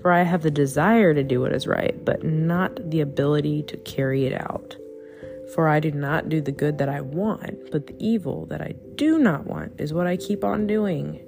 For 0.00 0.12
I 0.12 0.22
have 0.22 0.42
the 0.42 0.50
desire 0.50 1.14
to 1.14 1.22
do 1.22 1.40
what 1.40 1.52
is 1.52 1.66
right, 1.66 2.04
but 2.04 2.24
not 2.24 2.90
the 2.90 3.00
ability 3.00 3.62
to 3.64 3.76
carry 3.78 4.26
it 4.26 4.32
out. 4.32 4.76
For 5.54 5.68
I 5.68 5.78
do 5.78 5.90
not 5.90 6.28
do 6.28 6.40
the 6.40 6.52
good 6.52 6.78
that 6.78 6.88
I 6.88 7.00
want, 7.00 7.70
but 7.70 7.86
the 7.86 7.96
evil 7.98 8.46
that 8.46 8.60
I 8.60 8.74
do 8.96 9.18
not 9.18 9.46
want 9.46 9.80
is 9.80 9.92
what 9.92 10.06
I 10.06 10.16
keep 10.16 10.42
on 10.42 10.66
doing. 10.66 11.20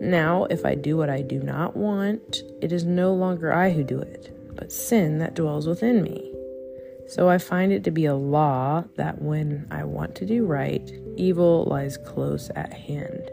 Now, 0.00 0.44
if 0.44 0.64
I 0.64 0.74
do 0.74 0.96
what 0.96 1.10
I 1.10 1.20
do 1.20 1.40
not 1.40 1.76
want, 1.76 2.42
it 2.62 2.72
is 2.72 2.84
no 2.84 3.12
longer 3.12 3.52
I 3.52 3.70
who 3.70 3.84
do 3.84 4.00
it, 4.00 4.34
but 4.54 4.72
sin 4.72 5.18
that 5.18 5.34
dwells 5.34 5.66
within 5.66 6.02
me. 6.02 6.32
So 7.08 7.28
I 7.28 7.38
find 7.38 7.72
it 7.72 7.82
to 7.84 7.90
be 7.90 8.04
a 8.04 8.14
law 8.14 8.84
that 8.96 9.20
when 9.20 9.66
I 9.70 9.82
want 9.82 10.14
to 10.16 10.26
do 10.26 10.46
right, 10.46 10.88
evil 11.16 11.64
lies 11.64 11.96
close 11.96 12.50
at 12.54 12.72
hand. 12.72 13.30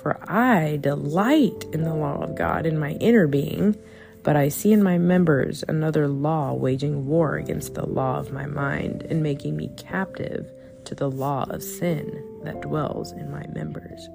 For 0.00 0.18
I 0.30 0.78
delight 0.80 1.64
in 1.72 1.82
the 1.82 1.94
law 1.94 2.22
of 2.22 2.36
God 2.36 2.64
in 2.64 2.78
my 2.78 2.92
inner 2.92 3.26
being, 3.26 3.76
but 4.22 4.36
I 4.36 4.48
see 4.48 4.72
in 4.72 4.82
my 4.82 4.98
members 4.98 5.64
another 5.66 6.06
law 6.06 6.52
waging 6.52 7.06
war 7.06 7.36
against 7.36 7.74
the 7.74 7.86
law 7.86 8.18
of 8.18 8.32
my 8.32 8.46
mind 8.46 9.02
and 9.10 9.22
making 9.22 9.56
me 9.56 9.70
captive 9.76 10.48
to 10.84 10.94
the 10.94 11.10
law 11.10 11.44
of 11.50 11.62
sin 11.62 12.24
that 12.44 12.62
dwells 12.62 13.12
in 13.12 13.32
my 13.32 13.46
members. 13.48 14.08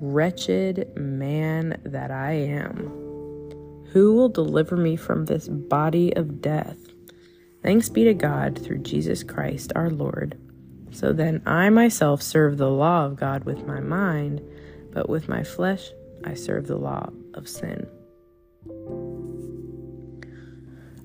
Wretched 0.00 0.96
man 0.96 1.80
that 1.84 2.10
I 2.10 2.32
am, 2.32 3.01
who 3.92 4.14
will 4.14 4.28
deliver 4.28 4.76
me 4.76 4.96
from 4.96 5.24
this 5.24 5.48
body 5.48 6.14
of 6.16 6.40
death? 6.40 6.78
Thanks 7.62 7.88
be 7.88 8.04
to 8.04 8.14
God 8.14 8.58
through 8.62 8.78
Jesus 8.78 9.22
Christ 9.22 9.72
our 9.76 9.90
Lord. 9.90 10.38
So 10.90 11.12
then 11.12 11.42
I 11.46 11.70
myself 11.70 12.22
serve 12.22 12.58
the 12.58 12.70
law 12.70 13.06
of 13.06 13.16
God 13.16 13.44
with 13.44 13.66
my 13.66 13.80
mind 13.80 14.42
but 14.92 15.08
with 15.08 15.28
my 15.28 15.42
flesh 15.42 15.90
I 16.24 16.34
serve 16.34 16.66
the 16.66 16.76
law 16.76 17.10
of 17.34 17.48
sin. 17.48 17.88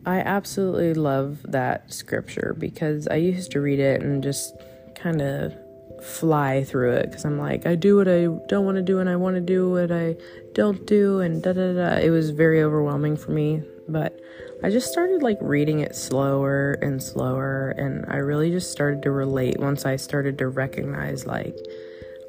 I 0.06 0.20
absolutely 0.20 0.94
love 0.94 1.40
that 1.44 1.92
scripture 1.92 2.56
because 2.58 3.08
I 3.08 3.16
used 3.16 3.52
to 3.52 3.62
read 3.62 3.80
it 3.80 4.02
and 4.02 4.24
just 4.24 4.56
kind 4.96 5.22
of 5.22 5.54
fly 6.02 6.64
through 6.64 6.94
it 6.94 7.10
because 7.10 7.26
I'm 7.26 7.38
like, 7.38 7.66
I 7.66 7.76
do 7.76 7.98
what 7.98 8.08
I 8.08 8.28
don't 8.48 8.66
want 8.66 8.78
to 8.78 8.82
do 8.82 9.00
and 9.00 9.10
I 9.10 9.16
want 9.16 9.36
to 9.36 9.42
do 9.42 9.70
what 9.70 9.92
I 9.92 10.16
don't 10.54 10.86
do, 10.86 11.20
and 11.20 11.42
da 11.42 11.54
da 11.54 11.74
da. 11.74 11.98
It 11.98 12.10
was 12.10 12.32
very 12.32 12.64
overwhelming 12.64 13.16
for 13.18 13.32
me, 13.32 13.62
but 13.88 14.20
I 14.64 14.70
just 14.70 14.92
started 14.92 15.22
like 15.22 15.38
reading 15.40 15.82
it 15.82 15.96
slower 15.96 16.74
and 16.82 17.02
slower, 17.02 17.70
and 17.78 18.06
I 18.08 18.18
really 18.18 18.50
just 18.50 18.72
started 18.72 19.04
to 19.04 19.12
relate 19.12 19.60
once 19.60 19.86
I 19.86 19.98
started 19.98 20.38
to 20.40 20.48
recognize 20.48 21.26
like 21.26 21.56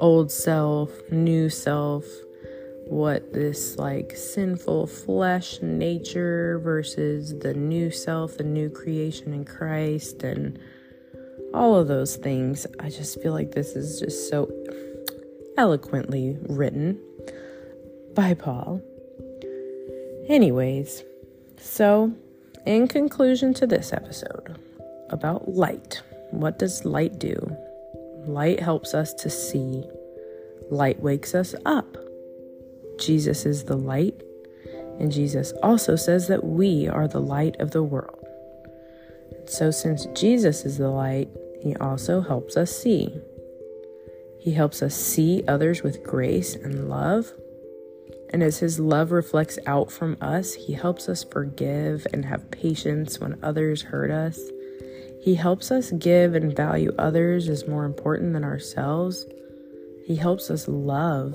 old 0.01 0.31
self, 0.31 0.91
new 1.11 1.49
self, 1.49 2.05
what 2.85 3.33
this 3.33 3.77
like 3.79 4.17
sinful 4.17 4.87
flesh 4.87 5.61
nature 5.63 6.59
versus 6.59 7.39
the 7.39 7.55
new 7.55 7.91
self, 7.91 8.37
the 8.37 8.45
new 8.45 8.69
creation 8.71 9.33
in 9.33 9.45
Christ, 9.45 10.23
and 10.23 10.59
all 11.55 11.75
of 11.75 11.89
those 11.89 12.17
things. 12.17 12.67
I 12.81 12.91
just 12.91 13.21
feel 13.23 13.33
like 13.33 13.53
this 13.53 13.77
is 13.77 14.01
just 14.01 14.29
so 14.29 14.51
eloquently 15.57 16.37
written 16.49 17.01
by 18.15 18.35
Paul. 18.35 18.83
Anyways, 20.29 21.05
so 21.61 22.13
in 22.67 22.87
conclusion 22.87 23.55
to 23.55 23.67
this 23.67 23.93
episode 23.93 24.59
about 25.11 25.49
light, 25.49 26.03
what 26.31 26.59
does 26.59 26.85
light 26.85 27.19
do? 27.19 27.57
Light 28.27 28.61
helps 28.61 28.93
us 28.95 29.15
to 29.15 29.31
see, 29.31 29.85
light 30.71 31.01
wakes 31.01 31.35
us 31.35 31.55
up. 31.65 31.97
Jesus 32.99 33.47
is 33.47 33.65
the 33.65 33.77
light, 33.77 34.21
and 34.99 35.11
Jesus 35.11 35.53
also 35.63 35.97
says 35.97 36.29
that 36.29 36.45
we 36.45 36.89
are 36.89 37.09
the 37.09 37.21
light 37.21 37.57
of 37.59 37.71
the 37.71 37.83
world. 37.83 38.18
So, 39.49 39.71
since 39.71 40.07
Jesus 40.15 40.65
is 40.65 40.79
the 40.79 40.91
light, 40.91 41.29
he 41.61 41.75
also 41.77 42.21
helps 42.21 42.57
us 42.57 42.71
see. 42.71 43.13
He 44.39 44.53
helps 44.53 44.83
us 44.83 44.95
see 44.95 45.43
others 45.49 45.83
with 45.83 46.05
grace 46.05 46.55
and 46.55 46.89
love. 46.89 47.33
And 48.31 48.43
as 48.43 48.59
His 48.59 48.79
love 48.79 49.11
reflects 49.11 49.59
out 49.67 49.91
from 49.91 50.17
us, 50.21 50.55
He 50.55 50.75
helps 50.75 51.09
us 51.09 51.25
forgive 51.25 52.07
and 52.13 52.25
have 52.25 52.51
patience 52.51 53.19
when 53.19 53.39
others 53.43 53.83
hurt 53.83 54.11
us. 54.11 54.39
He 55.21 55.35
helps 55.35 55.71
us 55.71 55.91
give 55.93 56.35
and 56.35 56.55
value 56.55 56.95
others 56.99 57.49
as 57.49 57.67
more 57.67 57.85
important 57.85 58.33
than 58.33 58.45
ourselves. 58.45 59.27
He 60.07 60.17
helps 60.17 60.51
us 60.51 60.69
love. 60.69 61.35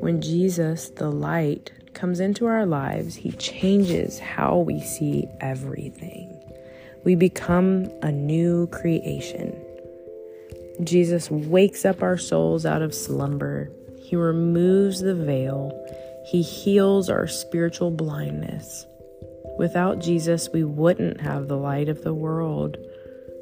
When 0.00 0.20
Jesus, 0.20 0.88
the 0.90 1.10
light, 1.10 1.72
comes 1.94 2.20
into 2.20 2.46
our 2.46 2.66
lives, 2.66 3.14
He 3.14 3.32
changes 3.32 4.18
how 4.18 4.58
we 4.58 4.80
see 4.80 5.26
everything. 5.40 6.29
We 7.02 7.14
become 7.14 7.90
a 8.02 8.12
new 8.12 8.66
creation. 8.66 9.58
Jesus 10.84 11.30
wakes 11.30 11.84
up 11.84 12.02
our 12.02 12.18
souls 12.18 12.66
out 12.66 12.82
of 12.82 12.94
slumber. 12.94 13.70
He 14.02 14.16
removes 14.16 15.00
the 15.00 15.14
veil. 15.14 15.72
He 16.26 16.42
heals 16.42 17.08
our 17.08 17.26
spiritual 17.26 17.90
blindness. 17.90 18.86
Without 19.58 19.98
Jesus, 19.98 20.48
we 20.52 20.64
wouldn't 20.64 21.20
have 21.20 21.48
the 21.48 21.56
light 21.56 21.88
of 21.88 22.02
the 22.02 22.14
world. 22.14 22.76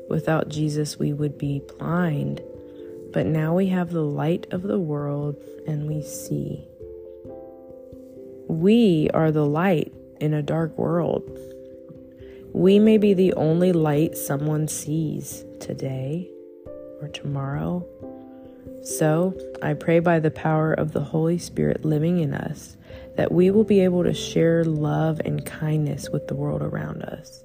Without 0.09 0.49
Jesus, 0.49 0.99
we 0.99 1.13
would 1.13 1.37
be 1.37 1.63
blind. 1.79 2.41
But 3.13 3.27
now 3.27 3.55
we 3.55 3.69
have 3.69 3.91
the 3.91 4.03
light 4.03 4.47
of 4.53 4.63
the 4.63 4.79
world 4.79 5.37
and 5.67 5.89
we 5.89 6.03
see. 6.03 6.65
We 8.49 9.11
are 9.15 9.31
the 9.31 9.47
light 9.47 9.93
in 10.21 10.35
a 10.35 10.43
dark 10.43 10.77
world. 10.79 11.29
We 12.59 12.81
may 12.81 12.99
be 12.99 13.15
the 13.15 13.35
only 13.35 13.71
light 13.71 14.17
someone 14.17 14.67
sees 14.67 15.45
today 15.61 16.29
or 17.01 17.07
tomorrow. 17.07 17.87
So, 18.83 19.39
I 19.63 19.75
pray 19.75 20.01
by 20.01 20.19
the 20.19 20.33
power 20.33 20.73
of 20.73 20.91
the 20.91 21.05
Holy 21.05 21.39
Spirit 21.39 21.85
living 21.85 22.19
in 22.19 22.35
us 22.35 22.77
that 23.15 23.31
we 23.31 23.53
will 23.53 23.63
be 23.63 23.79
able 23.79 24.03
to 24.03 24.13
share 24.13 24.65
love 24.65 25.21
and 25.25 25.47
kindness 25.47 26.11
with 26.11 26.27
the 26.27 26.35
world 26.35 26.63
around 26.63 27.05
us. 27.05 27.45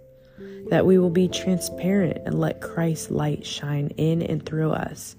That 0.71 0.87
we 0.87 0.97
will 0.97 1.11
be 1.11 1.27
transparent 1.27 2.17
and 2.25 2.39
let 2.39 2.61
Christ's 2.61 3.11
light 3.11 3.45
shine 3.45 3.89
in 3.97 4.23
and 4.23 4.43
through 4.43 4.71
us, 4.71 5.15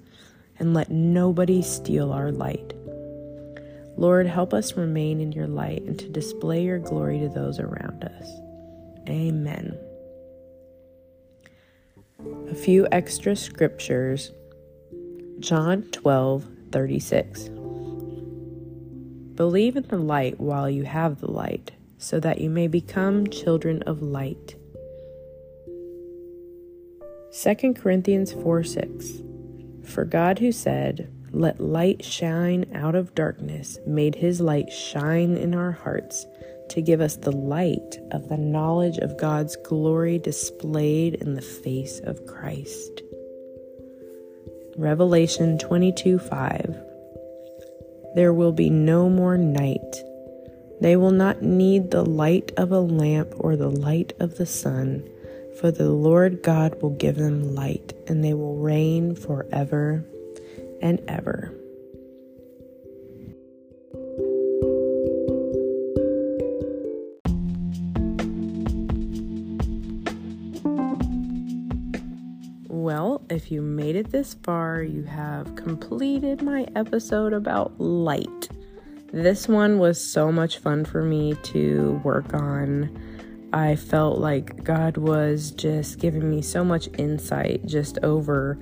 and 0.59 0.75
let 0.75 0.91
nobody 0.91 1.63
steal 1.63 2.11
our 2.11 2.33
light. 2.33 2.75
Lord, 3.97 4.27
help 4.27 4.53
us 4.55 4.77
remain 4.77 5.21
in 5.21 5.31
your 5.31 5.47
light 5.47 5.83
and 5.83 5.97
to 6.01 6.09
display 6.09 6.65
your 6.65 6.81
glory 6.81 7.21
to 7.21 7.29
those 7.29 7.61
around 7.61 8.03
us. 8.03 8.29
Amen 9.09 9.79
a 12.21 12.55
few 12.55 12.87
extra 12.93 13.35
scriptures. 13.37 14.33
John 15.41 15.83
12, 15.93 16.47
36. 16.71 17.49
Believe 19.35 19.77
in 19.77 19.87
the 19.89 19.99
light 19.99 20.39
while 20.39 20.71
you 20.71 20.85
have 20.85 21.21
the 21.21 21.31
light, 21.31 21.73
so 21.99 22.21
that 22.21 22.41
you 22.41 22.49
may 22.51 22.69
become 22.69 23.27
children 23.29 23.83
of 23.83 24.03
light. 24.03 24.55
2 27.43 27.75
Corinthians 27.75 28.33
4 28.33 28.63
6. 28.63 29.23
For 29.85 30.05
God, 30.05 30.39
who 30.39 30.53
said, 30.53 31.13
Let 31.33 31.61
light 31.61 32.05
shine 32.05 32.71
out 32.75 32.95
of 32.95 33.15
darkness, 33.15 33.79
made 33.87 34.15
his 34.15 34.41
light 34.41 34.73
shine 34.73 35.37
in 35.37 35.55
our 35.55 35.73
hearts 35.73 36.27
to 36.71 36.83
give 36.83 37.01
us 37.01 37.17
the 37.17 37.33
light 37.33 37.99
of 38.13 38.29
the 38.29 38.37
knowledge 38.37 38.99
of 38.99 39.19
God's 39.19 39.57
glory 39.57 40.19
displayed 40.19 41.15
in 41.15 41.35
the 41.35 41.43
face 41.43 42.01
of 42.01 42.27
Christ. 42.27 43.03
Revelation 44.77 45.59
22 45.59 46.19
5. 46.19 46.77
There 48.15 48.33
will 48.33 48.53
be 48.53 48.71
no 48.71 49.09
more 49.09 49.37
night. 49.37 49.97
They 50.81 50.97
will 50.97 51.13
not 51.13 51.43
need 51.43 51.91
the 51.91 52.05
light 52.05 52.53
of 52.57 52.73
a 52.73 52.81
lamp 52.81 53.35
or 53.39 53.57
the 53.57 53.71
light 53.71 54.13
of 54.21 54.37
the 54.37 54.47
sun, 54.47 55.09
for 55.61 55.71
the 55.71 55.91
Lord 55.91 56.43
God 56.43 56.83
will 56.83 56.91
give 56.91 57.17
them 57.17 57.55
light, 57.55 57.93
and 58.07 58.25
they 58.25 58.35
will 58.35 58.57
reign 58.57 59.15
forever 59.15 60.05
and 60.83 61.01
ever. 61.09 61.53
If 73.35 73.51
you 73.51 73.61
made 73.61 73.97
it 73.97 74.13
this 74.13 74.35
far, 74.45 74.83
you 74.83 75.03
have 75.03 75.57
completed 75.57 76.41
my 76.41 76.67
episode 76.77 77.33
about 77.33 77.79
light. 77.81 78.49
This 79.13 79.49
one 79.49 79.79
was 79.79 80.03
so 80.03 80.31
much 80.31 80.59
fun 80.59 80.85
for 80.85 81.03
me 81.03 81.35
to 81.43 82.01
work 82.05 82.33
on. 82.33 82.97
I 83.53 83.77
felt 83.77 84.19
like 84.19 84.63
God 84.63 84.97
was 84.97 85.51
just 85.51 85.99
giving 85.99 86.31
me 86.31 86.43
so 86.43 86.65
much 86.65 86.89
insight 86.97 87.67
just 87.67 87.99
over, 88.05 88.59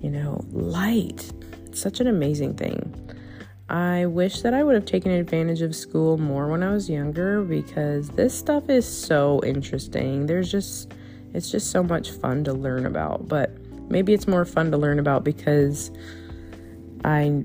you 0.00 0.10
know, 0.10 0.44
light. 0.50 1.32
It's 1.66 1.80
such 1.80 2.00
an 2.00 2.08
amazing 2.08 2.54
thing. 2.54 2.94
I 3.68 4.06
wish 4.06 4.42
that 4.42 4.54
I 4.54 4.64
would 4.64 4.74
have 4.74 4.86
taken 4.86 5.12
advantage 5.12 5.62
of 5.62 5.76
school 5.76 6.18
more 6.18 6.48
when 6.48 6.62
I 6.62 6.72
was 6.72 6.90
younger 6.90 7.42
because 7.42 8.08
this 8.10 8.36
stuff 8.36 8.68
is 8.68 8.86
so 8.86 9.40
interesting. 9.44 10.26
There's 10.26 10.50
just, 10.50 10.92
it's 11.34 11.50
just 11.50 11.70
so 11.70 11.82
much 11.82 12.10
fun 12.10 12.44
to 12.44 12.52
learn 12.52 12.86
about. 12.86 13.28
But 13.28 13.57
maybe 13.88 14.12
it's 14.12 14.26
more 14.26 14.44
fun 14.44 14.70
to 14.70 14.76
learn 14.76 14.98
about 14.98 15.24
because 15.24 15.90
I 17.04 17.44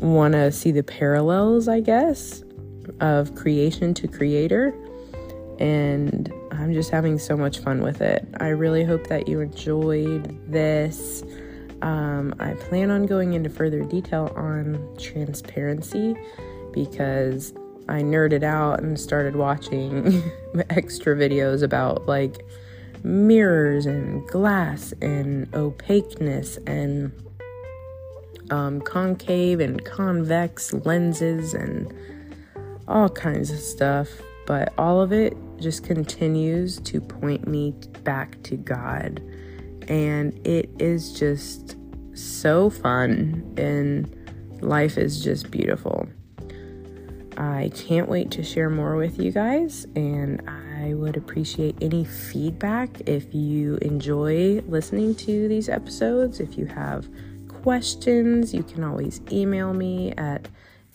want 0.00 0.32
to 0.32 0.50
see 0.52 0.72
the 0.72 0.82
parallels, 0.82 1.68
I 1.68 1.80
guess, 1.80 2.42
of 3.00 3.34
creation 3.34 3.94
to 3.94 4.08
creator. 4.08 4.74
And 5.58 6.32
I'm 6.50 6.72
just 6.72 6.90
having 6.90 7.18
so 7.18 7.36
much 7.36 7.58
fun 7.60 7.82
with 7.82 8.00
it. 8.00 8.26
I 8.40 8.48
really 8.48 8.84
hope 8.84 9.06
that 9.08 9.28
you 9.28 9.40
enjoyed 9.40 10.50
this. 10.50 11.22
Um, 11.82 12.34
I 12.38 12.54
plan 12.54 12.90
on 12.90 13.06
going 13.06 13.34
into 13.34 13.50
further 13.50 13.82
detail 13.82 14.32
on 14.36 14.96
transparency 14.98 16.16
because 16.72 17.52
I 17.88 18.00
nerded 18.00 18.42
out 18.42 18.80
and 18.80 18.98
started 18.98 19.36
watching 19.36 20.22
extra 20.70 21.16
videos 21.16 21.62
about 21.62 22.06
like 22.06 22.44
mirrors 23.04 23.86
and 23.86 24.26
glass 24.28 24.92
and 25.02 25.52
opaqueness 25.54 26.58
and 26.66 27.12
um, 28.50 28.80
concave 28.80 29.60
and 29.60 29.84
convex 29.84 30.72
lenses 30.72 31.54
and 31.54 31.92
all 32.88 33.08
kinds 33.08 33.50
of 33.50 33.58
stuff. 33.58 34.08
But 34.46 34.72
all 34.76 35.00
of 35.00 35.12
it 35.12 35.36
just 35.58 35.84
continues 35.84 36.78
to 36.80 37.00
point 37.00 37.46
me 37.46 37.74
back 38.02 38.42
to 38.44 38.56
God. 38.56 39.22
And 39.88 40.46
it 40.46 40.70
is 40.78 41.12
just 41.12 41.76
so 42.14 42.70
fun, 42.70 43.54
and 43.56 44.14
life 44.60 44.98
is 44.98 45.22
just 45.22 45.50
beautiful. 45.50 46.08
I 47.36 47.70
can't 47.74 48.08
wait 48.08 48.30
to 48.32 48.42
share 48.42 48.68
more 48.68 48.96
with 48.96 49.18
you 49.18 49.32
guys, 49.32 49.86
and 49.96 50.42
I 50.82 50.94
would 50.94 51.16
appreciate 51.16 51.76
any 51.80 52.04
feedback 52.04 53.02
if 53.06 53.32
you 53.32 53.76
enjoy 53.76 54.62
listening 54.66 55.14
to 55.16 55.46
these 55.46 55.68
episodes. 55.68 56.40
If 56.40 56.58
you 56.58 56.66
have 56.66 57.08
questions, 57.46 58.52
you 58.52 58.64
can 58.64 58.82
always 58.82 59.20
email 59.30 59.72
me 59.72 60.10
at 60.12 60.48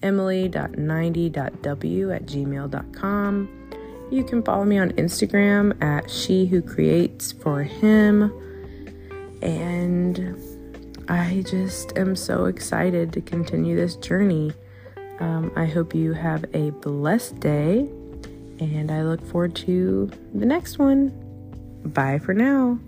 emily.90.w 0.03 2.11
at 2.11 2.25
gmail.com. 2.25 3.69
You 4.11 4.23
can 4.23 4.43
follow 4.43 4.65
me 4.65 4.77
on 4.77 4.91
Instagram 4.91 5.81
at 5.81 6.09
she 6.09 6.45
who 6.45 6.61
creates 6.61 7.31
for 7.31 7.63
him. 7.63 8.33
And 9.41 10.35
I 11.07 11.45
just 11.49 11.97
am 11.97 12.17
so 12.17 12.45
excited 12.45 13.13
to 13.13 13.21
continue 13.21 13.77
this 13.77 13.95
journey. 13.95 14.51
Um, 15.19 15.51
I 15.55 15.65
hope 15.65 15.95
you 15.95 16.13
have 16.13 16.45
a 16.53 16.69
blessed 16.71 17.39
day, 17.39 17.89
and 18.59 18.91
I 18.91 19.03
look 19.03 19.21
forward 19.27 19.55
to 19.57 20.09
the 20.33 20.45
next 20.45 20.77
one. 20.79 21.09
Bye 21.85 22.19
for 22.19 22.33
now. 22.33 22.79